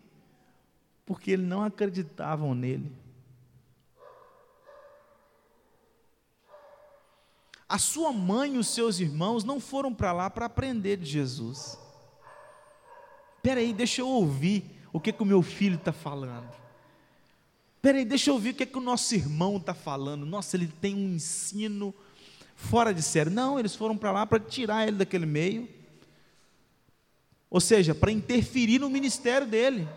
[1.05, 2.91] porque eles não acreditavam nele.
[7.69, 11.77] A sua mãe e os seus irmãos não foram para lá para aprender de Jesus.
[13.37, 16.49] Espera aí, deixa eu ouvir o que, que o meu filho está falando.
[17.75, 20.25] Espera aí, deixa eu ouvir o que, que o nosso irmão está falando.
[20.25, 21.93] Nossa, ele tem um ensino
[22.55, 23.31] fora de sério.
[23.31, 25.69] Não, eles foram para lá para tirar ele daquele meio.
[27.49, 29.87] Ou seja, para interferir no ministério dele.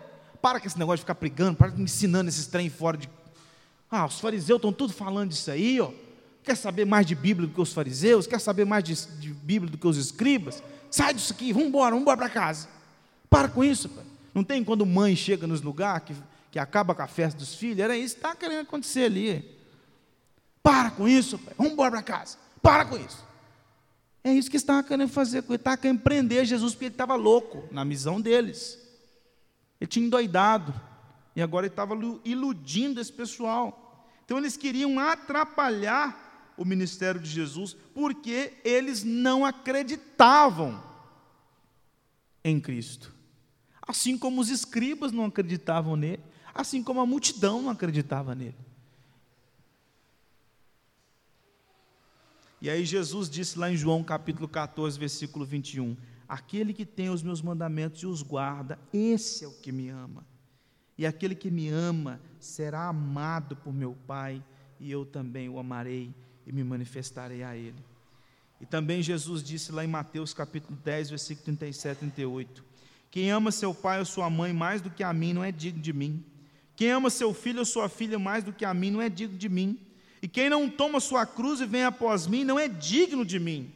[0.41, 3.09] Para com esse negócio de ficar brigando, para ensinando esses trem fora de.
[3.89, 5.91] Ah, os fariseus estão tudo falando disso aí, ó.
[6.43, 8.25] Quer saber mais de Bíblia do que os fariseus?
[8.25, 10.63] Quer saber mais de, de Bíblia do que os escribas?
[10.89, 12.67] Sai disso aqui, vamos embora, vamos embora para casa.
[13.29, 13.87] Para com isso.
[13.89, 14.03] Pai.
[14.33, 16.15] Não tem quando mãe chega nos lugares que,
[16.51, 17.79] que acaba com a festa dos filhos?
[17.79, 19.57] Era isso que está querendo acontecer ali.
[20.63, 21.53] Para com isso, pai.
[21.57, 22.37] vamos embora para casa.
[22.61, 23.25] Para com isso.
[24.23, 27.67] É isso que estava querendo fazer, ele estava querendo prender Jesus porque ele estava louco
[27.71, 28.77] na missão deles.
[29.79, 30.73] Ele tinha endoidado
[31.35, 34.07] e agora ele estava iludindo esse pessoal.
[34.23, 36.30] Então eles queriam atrapalhar
[36.61, 40.81] o ministério de Jesus porque eles não acreditavam
[42.43, 43.11] em Cristo.
[43.81, 46.21] Assim como os escribas não acreditavam nele,
[46.53, 48.55] assim como a multidão não acreditava nele.
[52.61, 55.97] E aí Jesus disse lá em João capítulo 14, versículo 21,
[56.29, 60.23] aquele que tem os meus mandamentos e os guarda, esse é o que me ama.
[60.95, 64.43] E aquele que me ama será amado por meu Pai,
[64.79, 66.13] e eu também o amarei
[66.45, 67.75] e me manifestarei a ele.
[68.59, 72.63] E também Jesus disse lá em Mateus capítulo 10, versículo 37 e 38,
[73.11, 75.81] quem ama seu pai ou sua mãe mais do que a mim não é digno
[75.81, 76.23] de mim.
[76.77, 79.37] Quem ama seu filho ou sua filha mais do que a mim não é digno
[79.37, 79.77] de mim.
[80.21, 83.71] E quem não toma sua cruz e vem após mim não é digno de mim.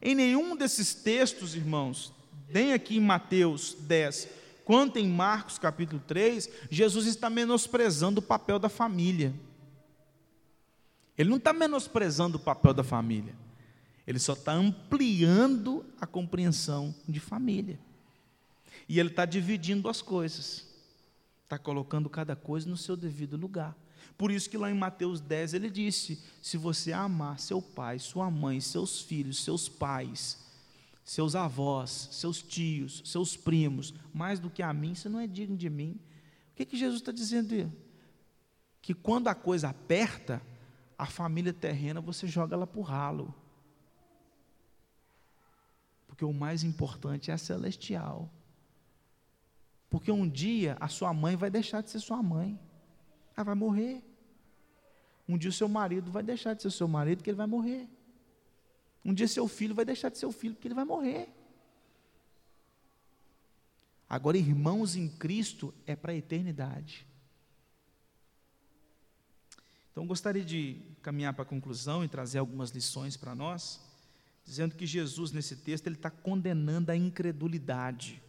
[0.00, 2.12] Em nenhum desses textos, irmãos,
[2.50, 4.28] nem aqui em Mateus 10,
[4.64, 9.32] quanto em Marcos capítulo 3, Jesus está menosprezando o papel da família.
[11.16, 13.34] Ele não está menosprezando o papel da família,
[14.06, 17.78] ele só está ampliando a compreensão de família.
[18.88, 20.66] E ele está dividindo as coisas,
[21.44, 23.76] está colocando cada coisa no seu devido lugar.
[24.18, 28.30] Por isso que lá em Mateus 10 ele disse: se você amar seu pai, sua
[28.30, 30.38] mãe, seus filhos, seus pais,
[31.04, 35.56] seus avós, seus tios, seus primos, mais do que a mim, você não é digno
[35.56, 35.98] de mim.
[36.52, 37.72] O que, que Jesus está dizendo?
[38.80, 40.42] Que quando a coisa aperta,
[41.02, 43.34] a família terrena você joga ela para o ralo.
[46.06, 48.30] Porque o mais importante é a celestial.
[49.90, 52.56] Porque um dia a sua mãe vai deixar de ser sua mãe.
[53.36, 54.00] Ela vai morrer.
[55.28, 57.88] Um dia o seu marido vai deixar de ser seu marido, porque ele vai morrer.
[59.04, 61.34] Um dia seu filho vai deixar de ser seu filho, porque ele vai morrer.
[64.08, 67.04] Agora, irmãos em Cristo é para a eternidade.
[69.92, 73.80] Então, gostaria de caminhar para a conclusão e trazer algumas lições para nós,
[74.44, 78.20] dizendo que Jesus, nesse texto, ele está condenando a incredulidade.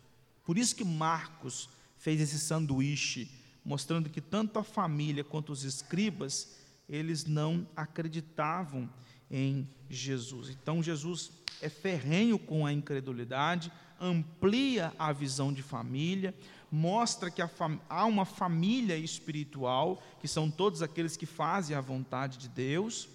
[0.46, 3.32] Por isso que Marcos fez esse sanduíche,
[3.64, 6.56] mostrando que tanto a família quanto os escribas,
[6.90, 8.90] eles não acreditavam
[9.32, 10.50] em Jesus.
[10.50, 16.36] Então Jesus é ferrenho com a incredulidade, amplia a visão de família,
[16.74, 22.50] mostra que há uma família espiritual, que são todos aqueles que fazem a vontade de
[22.50, 23.08] Deus,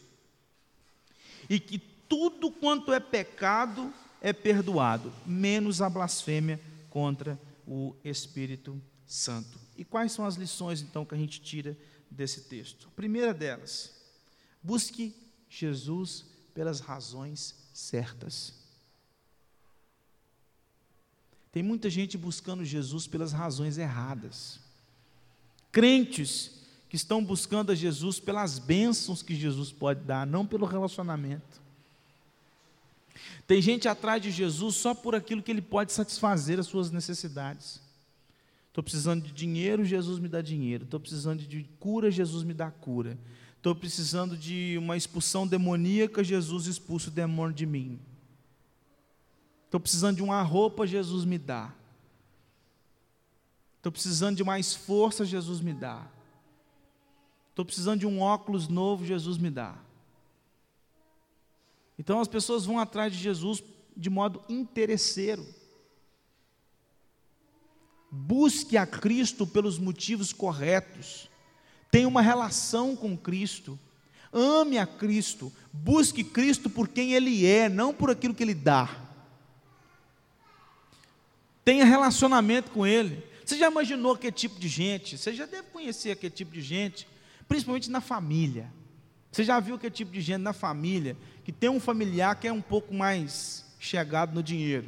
[1.50, 7.36] e que tudo quanto é pecado é perdoado, menos a blasfêmia contra
[7.66, 9.58] o Espírito Santo.
[9.76, 11.76] E quais são as lições então que a gente tira
[12.08, 12.86] desse texto?
[12.86, 13.92] A primeira delas,
[14.62, 15.12] busque
[15.48, 18.54] Jesus pelas razões certas.
[21.52, 24.60] Tem muita gente buscando Jesus pelas razões erradas.
[25.72, 26.52] Crentes
[26.88, 31.60] que estão buscando a Jesus pelas bênçãos que Jesus pode dar, não pelo relacionamento.
[33.46, 37.80] Tem gente atrás de Jesus só por aquilo que ele pode satisfazer as suas necessidades.
[38.68, 40.84] Estou precisando de dinheiro, Jesus me dá dinheiro.
[40.84, 43.18] Estou precisando de cura, Jesus me dá cura.
[43.56, 47.98] Estou precisando de uma expulsão demoníaca, Jesus expulsa o demônio de mim.
[49.68, 51.74] Estou precisando de uma roupa, Jesus me dá.
[53.76, 56.10] Estou precisando de mais força, Jesus me dá.
[57.50, 59.76] Estou precisando de um óculos novo, Jesus me dá.
[61.98, 63.62] Então as pessoas vão atrás de Jesus
[63.94, 65.46] de modo interesseiro.
[68.10, 71.28] Busque a Cristo pelos motivos corretos.
[71.90, 73.78] Tenha uma relação com Cristo.
[74.32, 75.52] Ame a Cristo.
[75.70, 79.07] Busque Cristo por quem Ele é, não por aquilo que Ele dá.
[81.68, 83.22] Tenha relacionamento com Ele.
[83.44, 85.18] Você já imaginou que tipo de gente?
[85.18, 87.06] Você já deve conhecer aquele tipo de gente,
[87.46, 88.72] principalmente na família.
[89.30, 91.14] Você já viu que tipo de gente na família
[91.44, 94.86] que tem um familiar que é um pouco mais chegado no dinheiro.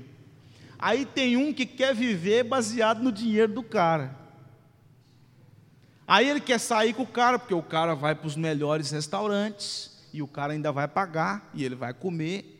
[0.78, 4.16] Aí tem um que quer viver baseado no dinheiro do cara.
[6.08, 9.90] Aí ele quer sair com o cara, porque o cara vai para os melhores restaurantes,
[10.14, 12.59] e o cara ainda vai pagar, e ele vai comer.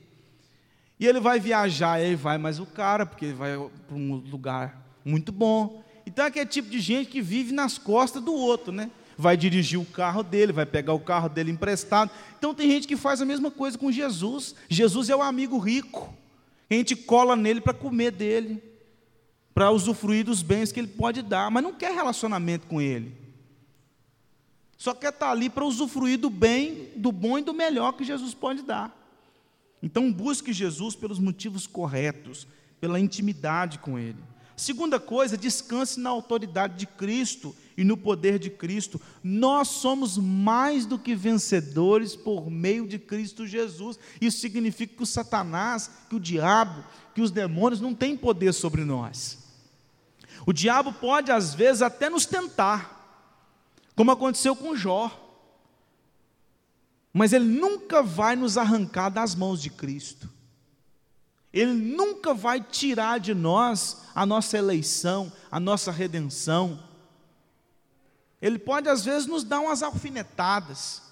[1.01, 3.57] E ele vai viajar, e aí vai mais o cara, porque ele vai
[3.89, 5.83] para um lugar muito bom.
[6.05, 8.91] Então é aquele tipo de gente que vive nas costas do outro, né?
[9.17, 12.11] Vai dirigir o carro dele, vai pegar o carro dele emprestado.
[12.39, 14.55] Então tem gente que faz a mesma coisa com Jesus.
[14.69, 16.13] Jesus é o amigo rico.
[16.69, 18.63] A gente cola nele para comer dele,
[19.55, 23.17] para usufruir dos bens que ele pode dar, mas não quer relacionamento com ele.
[24.77, 28.35] Só quer estar ali para usufruir do bem, do bom e do melhor que Jesus
[28.35, 29.00] pode dar.
[29.83, 32.47] Então busque Jesus pelos motivos corretos,
[32.81, 34.19] pela intimidade com Ele.
[34.57, 39.01] Segunda coisa, descanse na autoridade de Cristo e no poder de Cristo.
[39.25, 43.99] Nós somos mais do que vencedores por meio de Cristo Jesus.
[44.21, 48.85] Isso significa que o Satanás, que o diabo, que os demônios não têm poder sobre
[48.85, 49.39] nós.
[50.45, 53.01] O diabo pode, às vezes, até nos tentar
[54.01, 55.30] como aconteceu com Jó.
[57.13, 60.31] Mas ele nunca vai nos arrancar das mãos de Cristo.
[61.53, 66.83] Ele nunca vai tirar de nós a nossa eleição, a nossa redenção.
[68.41, 71.03] Ele pode às vezes nos dar umas alfinetadas,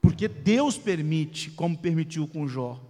[0.00, 2.80] porque Deus permite, como permitiu com Jó.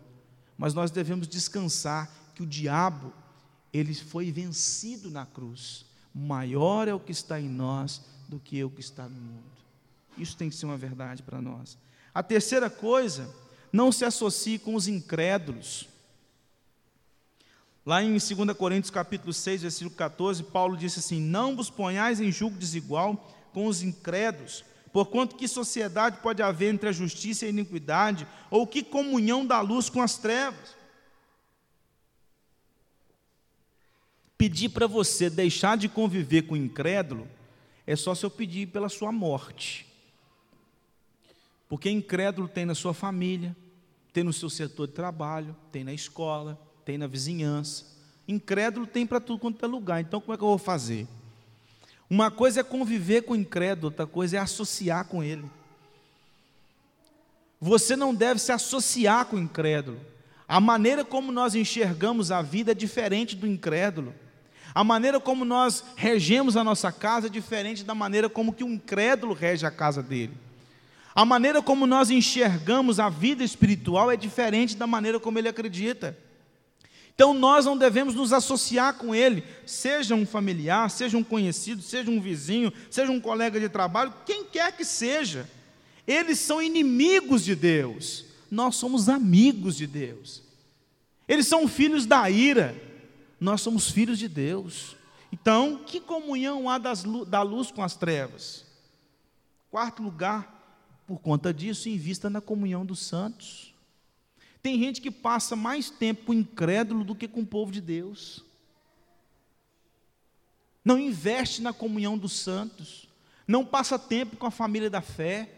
[0.56, 3.12] Mas nós devemos descansar que o diabo,
[3.72, 5.88] ele foi vencido na cruz
[6.18, 9.57] maior é o que está em nós do que o que está no mundo.
[10.18, 11.78] Isso tem que ser uma verdade para nós.
[12.14, 13.34] A terceira coisa,
[13.72, 15.88] não se associe com os incrédulos.
[17.84, 22.30] Lá em 2 Coríntios capítulo 6, versículo 14, Paulo disse assim: Não vos ponhais em
[22.30, 27.50] julgo desigual com os incrédulos, porquanto que sociedade pode haver entre a justiça e a
[27.50, 30.78] iniquidade, ou que comunhão da luz com as trevas?
[34.38, 37.28] pedir para você deixar de conviver com o incrédulo,
[37.84, 39.88] é só se eu pedir pela sua morte.
[41.68, 43.56] Porque incrédulo tem na sua família,
[44.12, 47.84] tem no seu setor de trabalho, tem na escola, tem na vizinhança.
[48.26, 50.00] Incrédulo tem para tudo quanto é lugar.
[50.00, 51.06] Então, como é que eu vou fazer?
[52.10, 55.44] Uma coisa é conviver com o incrédulo, outra coisa é associar com ele.
[57.60, 60.00] Você não deve se associar com o incrédulo.
[60.46, 64.14] A maneira como nós enxergamos a vida é diferente do incrédulo.
[64.74, 68.74] A maneira como nós regemos a nossa casa é diferente da maneira como que um
[68.74, 70.47] incrédulo rege a casa dele.
[71.18, 76.16] A maneira como nós enxergamos a vida espiritual é diferente da maneira como ele acredita.
[77.12, 82.08] Então nós não devemos nos associar com ele, seja um familiar, seja um conhecido, seja
[82.08, 85.50] um vizinho, seja um colega de trabalho, quem quer que seja.
[86.06, 90.40] Eles são inimigos de Deus, nós somos amigos de Deus.
[91.26, 92.80] Eles são filhos da ira,
[93.40, 94.94] nós somos filhos de Deus.
[95.32, 98.64] Então, que comunhão há das, da luz com as trevas?
[99.68, 100.57] Quarto lugar,
[101.09, 103.74] por conta disso, invista na comunhão dos santos.
[104.62, 108.44] Tem gente que passa mais tempo com incrédulo do que com o povo de Deus.
[110.84, 113.09] Não investe na comunhão dos santos.
[113.46, 115.50] Não passa tempo com a família da fé.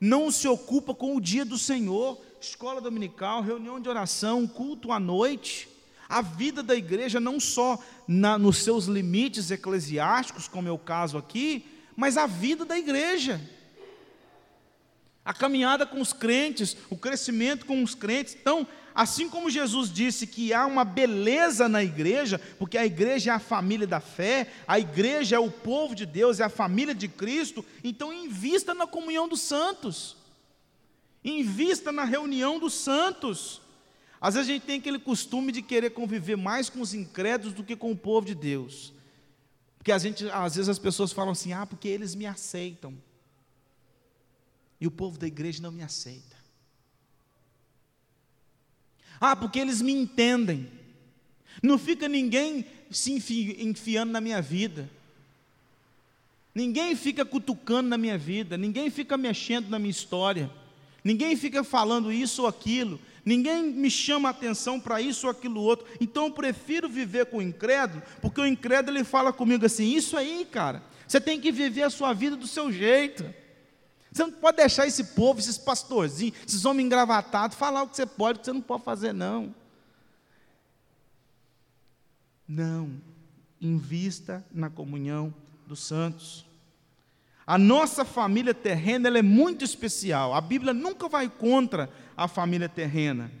[0.00, 4.98] Não se ocupa com o dia do Senhor, escola dominical, reunião de oração, culto à
[4.98, 5.68] noite
[6.08, 11.18] a vida da igreja não só na, nos seus limites eclesiásticos, como é o caso
[11.18, 13.40] aqui, mas a vida da igreja.
[15.24, 18.36] A caminhada com os crentes, o crescimento com os crentes.
[18.38, 23.34] Então, assim como Jesus disse que há uma beleza na igreja, porque a igreja é
[23.34, 27.08] a família da fé, a igreja é o povo de Deus, é a família de
[27.08, 30.16] Cristo, então invista na comunhão dos santos.
[31.24, 33.62] Invista na reunião dos santos.
[34.20, 37.64] Às vezes a gente tem aquele costume de querer conviver mais com os incrédulos do
[37.64, 38.92] que com o povo de Deus.
[39.78, 42.94] Porque a gente, às vezes as pessoas falam assim: "Ah, porque eles me aceitam".
[44.84, 46.36] E o povo da igreja não me aceita.
[49.18, 50.68] Ah, porque eles me entendem.
[51.62, 53.10] Não fica ninguém se
[53.60, 54.90] enfiando na minha vida.
[56.54, 60.50] Ninguém fica cutucando na minha vida, ninguém fica mexendo na minha história.
[61.02, 63.00] Ninguém fica falando isso ou aquilo.
[63.24, 65.86] Ninguém me chama atenção para isso ou aquilo outro.
[65.98, 70.14] Então eu prefiro viver com o incrédulo, porque o incrédulo ele fala comigo assim: Isso
[70.14, 73.24] aí, cara, você tem que viver a sua vida do seu jeito.
[74.14, 78.06] Você não pode deixar esse povo, esses pastorzinhos, esses homens engravatados, falar o que você
[78.06, 79.52] pode, o que você não pode fazer, não.
[82.46, 82.92] Não.
[83.60, 85.34] Invista na comunhão
[85.66, 86.46] dos santos.
[87.44, 90.32] A nossa família terrena é muito especial.
[90.32, 93.32] A Bíblia nunca vai contra a família terrena.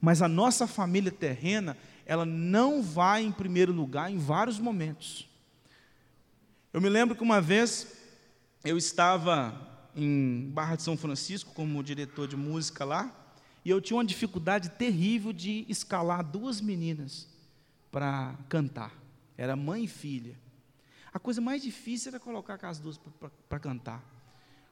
[0.00, 5.28] Mas a nossa família terrena, ela não vai em primeiro lugar em vários momentos.
[6.72, 7.86] Eu me lembro que uma vez
[8.64, 9.65] eu estava
[9.96, 13.10] em Barra de São Francisco como diretor de música lá,
[13.64, 17.26] e eu tinha uma dificuldade terrível de escalar duas meninas
[17.90, 18.92] para cantar.
[19.36, 20.38] Era mãe e filha.
[21.12, 23.00] A coisa mais difícil era colocar as duas
[23.48, 24.04] para cantar.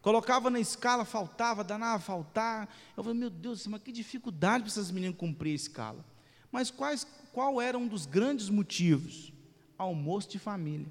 [0.03, 2.69] Colocava na escala, faltava, danava faltar.
[2.95, 6.05] Eu falei, meu Deus, mas que dificuldade para essas meninas cumprir a escala.
[6.53, 9.33] Mas quais, qual era um dos grandes motivos?
[9.79, 10.87] Almoço de família.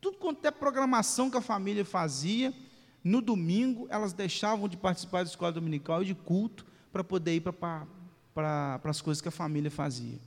[0.00, 2.52] Tudo quanto é programação que a família fazia,
[3.06, 7.40] no domingo elas deixavam de participar da escola dominical e de culto para poder ir
[7.40, 10.18] para as coisas que a família fazia.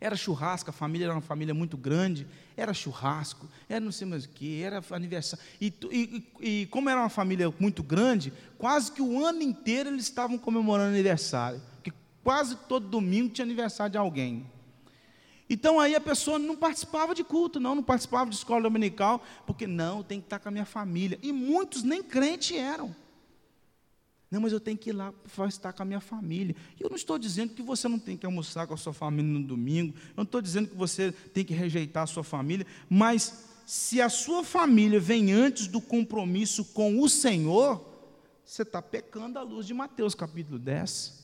[0.00, 4.24] Era churrasco, a família era uma família muito grande, era churrasco, era não sei mais
[4.24, 5.44] o que, era aniversário.
[5.60, 10.04] E, e, e, como era uma família muito grande, quase que o ano inteiro eles
[10.04, 11.60] estavam comemorando aniversário.
[11.74, 14.46] Porque quase todo domingo tinha aniversário de alguém.
[15.50, 19.66] Então aí a pessoa não participava de culto, não, não participava de escola dominical, porque
[19.66, 21.18] não, tem que estar com a minha família.
[21.20, 22.94] E muitos nem crentes eram.
[24.30, 26.54] Não, mas eu tenho que ir lá para estar com a minha família.
[26.78, 29.28] E eu não estou dizendo que você não tem que almoçar com a sua família
[29.28, 29.92] no domingo.
[30.10, 32.64] Eu não estou dizendo que você tem que rejeitar a sua família.
[32.88, 37.84] Mas se a sua família vem antes do compromisso com o Senhor,
[38.44, 41.19] você está pecando à luz de Mateus capítulo 10.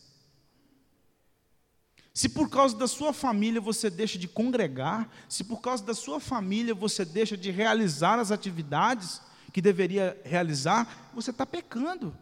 [2.17, 6.19] Se por causa da sua família você deixa de congregar, se por causa da sua
[6.19, 9.21] família você deixa de realizar as atividades
[9.53, 12.17] que deveria realizar, você está pecando.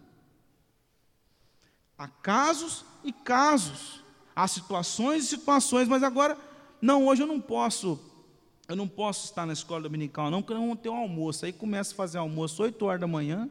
[1.97, 4.03] Há casos e casos,
[4.35, 6.37] há situações e situações, mas agora,
[6.83, 7.97] não, hoje eu não posso,
[8.67, 11.47] eu não posso estar na escola dominical, não, porque não ter um almoço.
[11.47, 13.49] Aí começa a fazer almoço 8 horas da manhã,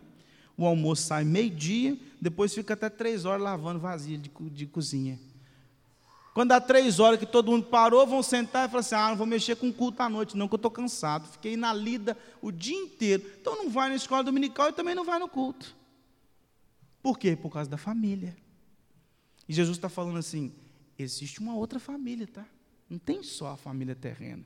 [0.58, 5.18] o almoço sai meio-dia, depois fica até 3 horas lavando vasilha de, de cozinha.
[6.34, 9.16] Quando dá três horas que todo mundo parou, vão sentar e falar assim: ah, não
[9.16, 11.28] vou mexer com culto à noite, não, que eu estou cansado.
[11.28, 13.24] Fiquei na lida o dia inteiro.
[13.40, 15.76] Então não vai na escola dominical e também não vai no culto.
[17.04, 17.36] Por quê?
[17.36, 18.36] Por causa da família.
[19.48, 20.52] E Jesus está falando assim:
[20.98, 22.46] existe uma outra família, tá?
[22.90, 24.44] Não tem só a família terrena.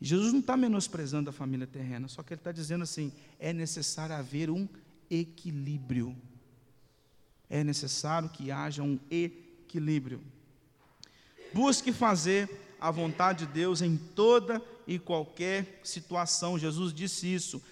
[0.00, 4.14] Jesus não está menosprezando a família terrena, só que ele está dizendo assim: é necessário
[4.14, 4.68] haver um
[5.10, 6.16] equilíbrio.
[7.50, 10.20] É necessário que haja um equilíbrio.
[11.56, 16.58] Busque fazer a vontade de Deus em toda e qualquer situação.
[16.58, 17.62] Jesus disse isso.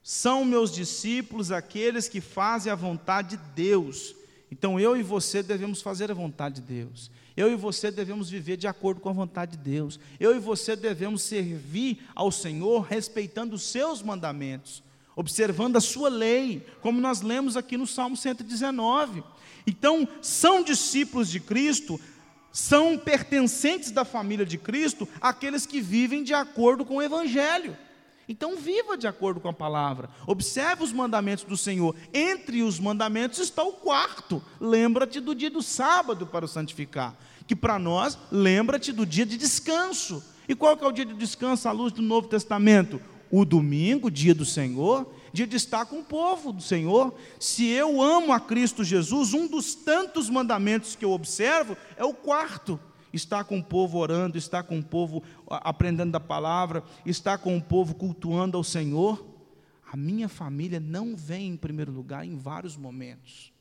[0.00, 4.14] São meus discípulos aqueles que fazem a vontade de Deus.
[4.48, 7.10] Então eu e você devemos fazer a vontade de Deus.
[7.36, 9.98] Eu e você devemos viver de acordo com a vontade de Deus.
[10.20, 14.84] Eu e você devemos servir ao Senhor respeitando os seus mandamentos,
[15.16, 19.24] observando a sua lei, como nós lemos aqui no Salmo 119.
[19.66, 22.00] Então, são discípulos de Cristo,
[22.52, 27.76] são pertencentes da família de Cristo, aqueles que vivem de acordo com o Evangelho.
[28.28, 30.08] Então, viva de acordo com a palavra.
[30.26, 31.94] Observe os mandamentos do Senhor.
[32.14, 34.42] Entre os mandamentos está o quarto.
[34.60, 37.16] Lembra-te do dia do sábado para o santificar.
[37.46, 40.22] Que para nós, lembra-te do dia de descanso.
[40.48, 43.00] E qual que é o dia de descanso à luz do Novo Testamento?
[43.30, 47.14] O domingo, dia do Senhor, de estar com o povo do Senhor.
[47.40, 52.14] Se eu amo a Cristo Jesus, um dos tantos mandamentos que eu observo é o
[52.14, 52.78] quarto
[53.12, 57.62] está com o povo orando, está com o povo aprendendo da palavra, está com o
[57.62, 59.32] povo cultuando ao Senhor,
[59.92, 63.52] a minha família não vem em primeiro lugar em vários momentos.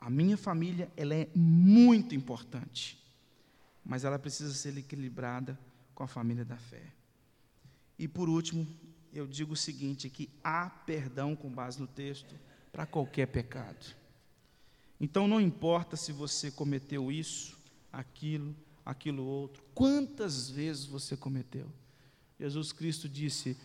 [0.00, 2.98] A minha família, ela é muito importante,
[3.84, 5.58] mas ela precisa ser equilibrada
[5.94, 6.82] com a família da fé.
[8.02, 8.66] E por último,
[9.14, 12.34] eu digo o seguinte: que há perdão com base no texto
[12.72, 13.94] para qualquer pecado.
[15.00, 17.56] Então não importa se você cometeu isso,
[17.92, 21.68] aquilo, aquilo outro, quantas vezes você cometeu.
[22.40, 23.56] Jesus Cristo disse: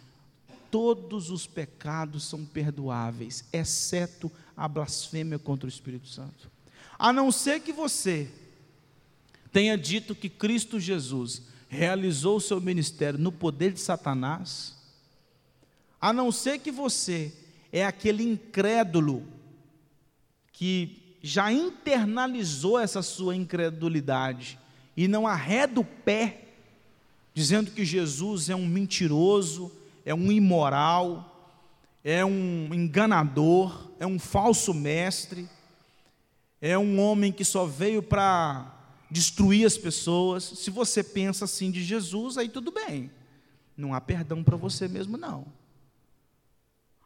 [0.69, 6.51] todos os pecados são perdoáveis, exceto a blasfêmia contra o Espírito Santo.
[6.99, 8.31] A não ser que você
[9.51, 14.75] tenha dito que Cristo Jesus realizou o seu ministério no poder de Satanás,
[15.99, 17.33] a não ser que você
[17.71, 19.25] é aquele incrédulo
[20.51, 24.57] que já internalizou essa sua incredulidade
[24.95, 26.45] e não arreda o pé,
[27.33, 29.71] dizendo que Jesus é um mentiroso,
[30.05, 31.53] é um imoral,
[32.03, 35.47] é um enganador, é um falso mestre,
[36.61, 38.76] é um homem que só veio para
[39.09, 40.43] destruir as pessoas.
[40.43, 43.11] Se você pensa assim de Jesus, aí tudo bem.
[43.75, 45.45] Não há perdão para você mesmo, não.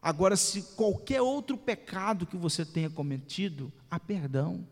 [0.02, 4.68] Agora, se qualquer outro pecado que você tenha cometido, há perdão.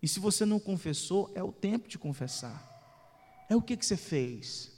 [0.00, 2.72] E se você não confessou, é o tempo de confessar.
[3.48, 4.72] É o que, que você fez?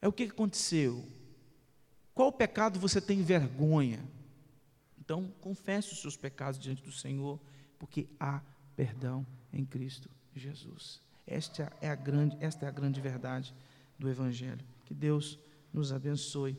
[0.00, 1.04] É o que, que aconteceu?
[2.14, 4.04] Qual pecado você tem vergonha?
[4.98, 7.40] Então, confesse os seus pecados diante do Senhor,
[7.78, 8.40] porque há
[8.76, 10.08] perdão em Cristo
[10.38, 11.00] Jesus.
[11.26, 13.54] Esta é a grande, esta é a grande verdade
[13.98, 14.64] do Evangelho.
[14.84, 15.38] Que Deus
[15.72, 16.56] nos abençoe